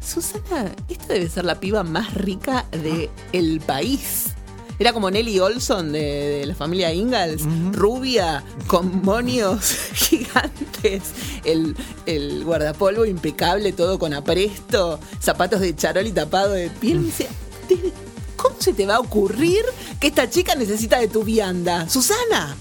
[0.02, 4.34] Susana, esta debe ser la piba más rica de el país.
[4.80, 6.00] Era como Nelly Olson de,
[6.40, 9.60] de la familia Ingalls, rubia, con monios
[9.94, 11.04] gigantes,
[11.44, 11.76] el,
[12.06, 17.00] el guardapolvo impecable, todo con apresto, zapatos de charol y tapado de piel.
[17.00, 17.28] Me dice,
[17.68, 17.92] "¿Desde-
[18.38, 19.64] ¿cómo se te va a ocurrir
[20.00, 21.90] que esta chica necesita de tu vianda?
[21.90, 22.56] Susana,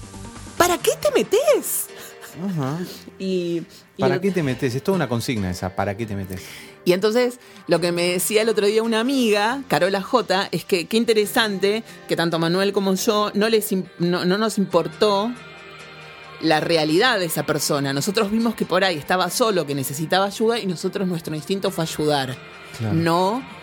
[0.57, 1.85] ¿para qué te metes?
[2.45, 2.79] Ajá.
[3.17, 3.63] Y,
[3.97, 4.75] y ¿Para el- qué te metes?
[4.75, 5.73] Es toda una consigna esa.
[5.75, 6.41] ¿Para qué te metes?
[6.85, 10.87] Y entonces, lo que me decía el otro día una amiga, Carola J, es que
[10.87, 15.31] qué interesante que tanto Manuel como yo no, les, no, no nos importó
[16.41, 17.93] la realidad de esa persona.
[17.93, 21.83] Nosotros vimos que por ahí estaba solo, que necesitaba ayuda y nosotros nuestro instinto fue
[21.83, 22.37] ayudar.
[22.77, 22.93] Claro.
[22.95, 23.58] No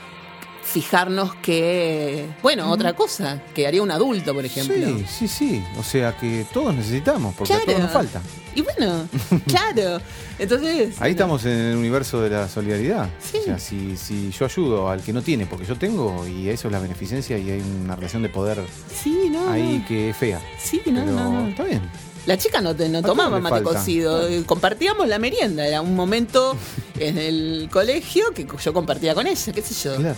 [0.66, 4.74] fijarnos que, bueno, otra cosa, que haría un adulto, por ejemplo.
[4.74, 5.64] Sí, sí, sí.
[5.78, 8.20] O sea que todos necesitamos, porque a todos nos falta.
[8.54, 9.08] Y bueno,
[9.46, 10.00] claro.
[10.38, 11.00] Entonces.
[11.00, 13.08] Ahí estamos en el universo de la solidaridad.
[13.20, 13.38] Sí.
[13.40, 16.68] O sea, si, si yo ayudo al que no tiene, porque yo tengo, y eso
[16.68, 18.60] es la beneficencia, y hay una relación de poder
[18.92, 19.48] Sí, no.
[19.50, 19.86] ahí no.
[19.88, 20.40] que es fea.
[20.58, 21.48] Sí, no, Pero no, no.
[21.48, 21.82] está bien.
[22.26, 23.78] La chica no, te- no tomaba mate falta.
[23.78, 26.56] cocido, eh, compartíamos la merienda, era un momento
[26.98, 29.96] en el colegio que yo compartía con ella, qué sé yo.
[29.96, 30.16] Claro.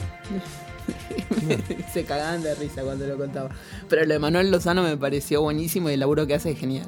[1.92, 3.50] Se cagaban de risa cuando lo contaba.
[3.88, 6.86] Pero lo de Manuel Lozano me pareció buenísimo y el laburo que hace es genial.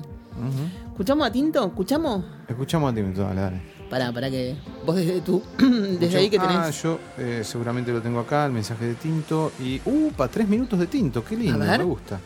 [0.90, 1.66] ¿Escuchamos a Tinto?
[1.66, 2.24] ¿Escuchamos?
[2.48, 3.62] Escuchamos a ti, dale, dale.
[3.90, 4.56] Pará, para que
[4.86, 5.42] vos desde tú,
[6.00, 6.56] desde ahí que tenés...
[6.56, 9.52] Ah, yo eh, seguramente lo tengo acá, el mensaje de Tinto.
[9.60, 12.20] Y, upa, tres minutos de Tinto, qué lindo, me gusta.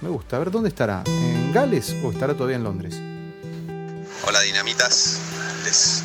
[0.00, 0.36] Me gusta.
[0.36, 1.02] A ver, ¿dónde estará?
[1.06, 2.94] ¿En Gales o estará todavía en Londres?
[4.26, 5.18] Hola dinamitas,
[5.64, 6.02] les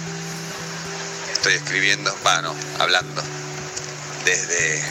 [1.32, 3.22] estoy escribiendo, bueno, hablando
[4.26, 4.82] desde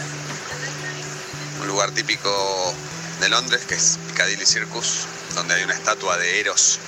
[1.60, 2.30] un lugar típico
[3.20, 6.78] de Londres que es Piccadilly Circus, donde hay una estatua de Eros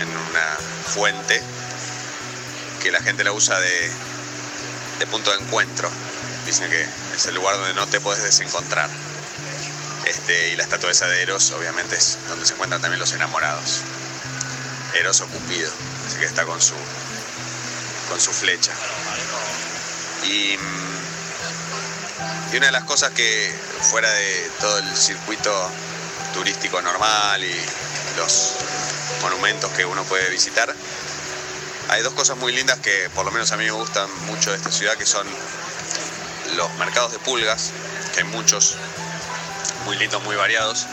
[0.00, 0.56] en una
[0.86, 1.40] fuente
[2.82, 3.90] que la gente la usa de,
[4.98, 5.88] de punto de encuentro.
[6.46, 8.88] Dicen que es el lugar donde no te puedes desencontrar.
[10.06, 13.80] Este, y la estatua de Eros obviamente es donde se encuentran también los enamorados.
[14.94, 15.72] Eros o Cupido,
[16.06, 16.74] así que está con su
[18.08, 18.72] con su flecha.
[20.24, 20.94] Y, mm,
[22.52, 23.52] y una de las cosas que
[23.90, 25.70] fuera de todo el circuito
[26.32, 27.54] turístico normal y
[28.16, 28.54] los
[29.22, 30.74] monumentos que uno puede visitar,
[31.88, 34.56] hay dos cosas muy lindas que por lo menos a mí me gustan mucho de
[34.56, 35.26] esta ciudad, que son
[36.56, 37.72] los mercados de pulgas,
[38.14, 38.76] que hay muchos,
[39.84, 40.86] muy lindos, muy variados.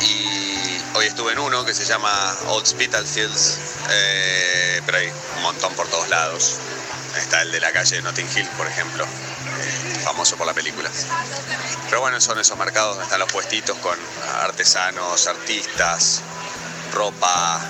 [0.00, 2.10] Y hoy estuve en uno que se llama
[2.48, 3.58] Old Spitalfields,
[3.90, 6.56] eh, pero hay un montón por todos lados.
[7.16, 10.90] Está el de la calle de Notting Hill, por ejemplo, eh, famoso por la película.
[11.88, 13.98] Pero bueno, son esos mercados donde están los puestitos con
[14.42, 16.22] artesanos, artistas,
[16.92, 17.60] ropa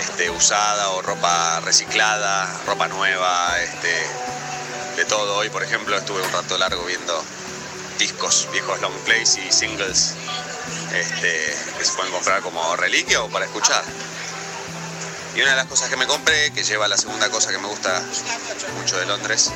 [0.00, 4.06] este, usada o ropa reciclada, ropa nueva, este,
[4.96, 5.36] de todo.
[5.36, 7.24] Hoy, por ejemplo, estuve un rato largo viendo
[7.98, 10.14] discos, viejos long plays y singles
[10.94, 13.82] este, que se pueden comprar como reliquia o para escuchar.
[15.34, 17.66] Y una de las cosas que me compré, que lleva la segunda cosa que me
[17.66, 18.02] gusta
[18.76, 19.50] mucho de Londres,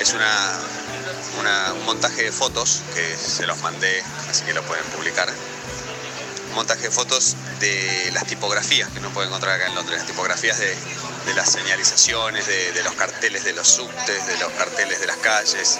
[0.00, 5.28] es una, un montaje de fotos que se los mandé, así que lo pueden publicar.
[6.48, 10.06] Un montaje de fotos de las tipografías que uno puede encontrar acá en Londres, las
[10.06, 10.74] tipografías de,
[11.26, 15.78] de las señalizaciones, de los carteles de los subtes, de los carteles de las calles.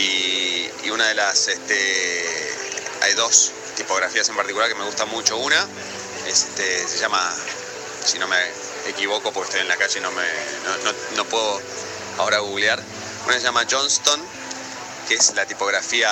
[0.00, 2.54] Y, una de las, este,
[3.02, 5.36] hay dos tipografías en particular que me gustan mucho.
[5.36, 5.66] Una
[6.26, 7.22] este, se llama,
[8.04, 8.36] si no me
[8.88, 10.24] equivoco porque estoy en la calle y no, me,
[10.84, 11.60] no, no- puedo
[12.18, 12.82] ahora googlear,
[13.26, 14.20] una se llama Johnston,
[15.06, 16.10] que es la tipografía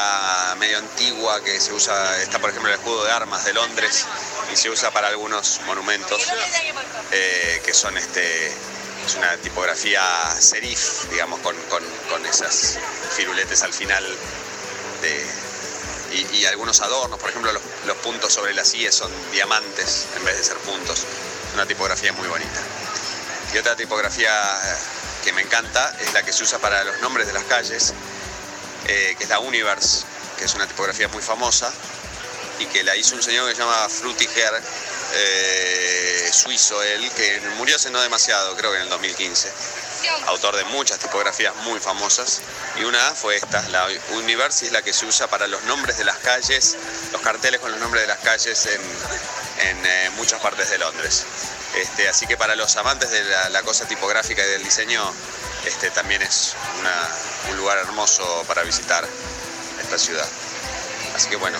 [0.58, 4.06] medio antigua que se usa, está por ejemplo el escudo de armas de Londres
[4.52, 6.22] y se usa para algunos monumentos
[7.12, 8.52] eh, que son este
[9.08, 10.02] es una tipografía
[10.38, 12.78] serif, digamos, con, con- con esas
[13.16, 14.04] firuletes al final
[15.02, 15.26] de,
[16.34, 20.36] y, algunos adornos, por ejemplo los, los puntos sobre las IE son diamantes en vez
[20.36, 20.98] de ser puntos.
[21.00, 22.60] Es una tipografía muy bonita.
[23.54, 24.76] Y otra tipografía eh,
[25.24, 27.94] que me encanta es la que se usa para los nombres de las calles,
[28.88, 30.04] eh, que es la Universe,
[30.38, 31.72] que es una tipografía muy famosa
[32.58, 34.52] y que la hizo un señor que se llama Frutiger,
[35.14, 39.52] eh, suizo él, que murió hace no demasiado, creo que en el 2015.
[40.26, 42.40] Autor de muchas tipografías muy famosas.
[42.78, 45.98] Y una fue esta, la Universe, y es la que se usa para los nombres
[45.98, 46.76] de las calles,
[47.12, 51.24] los carteles con los nombres de las calles en, en, eh, muchas partes de Londres.
[51.76, 55.02] Este, así que para los amantes de la, cosa tipográfica y del diseño,
[55.64, 56.54] este, también es
[57.50, 59.06] un lugar hermoso para visitar
[59.80, 60.28] esta ciudad.
[61.14, 61.58] Así que bueno,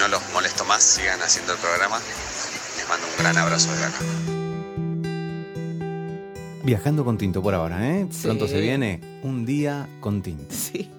[0.00, 2.00] no los molesto más, sigan haciendo el programa.
[2.78, 3.98] Les mando un gran abrazo desde acá.
[6.64, 8.06] Viajando con Tinto por ahora, ¿eh?
[8.10, 8.22] Sí.
[8.22, 10.54] Pronto se viene un día con Tinto.
[10.54, 10.90] Sí.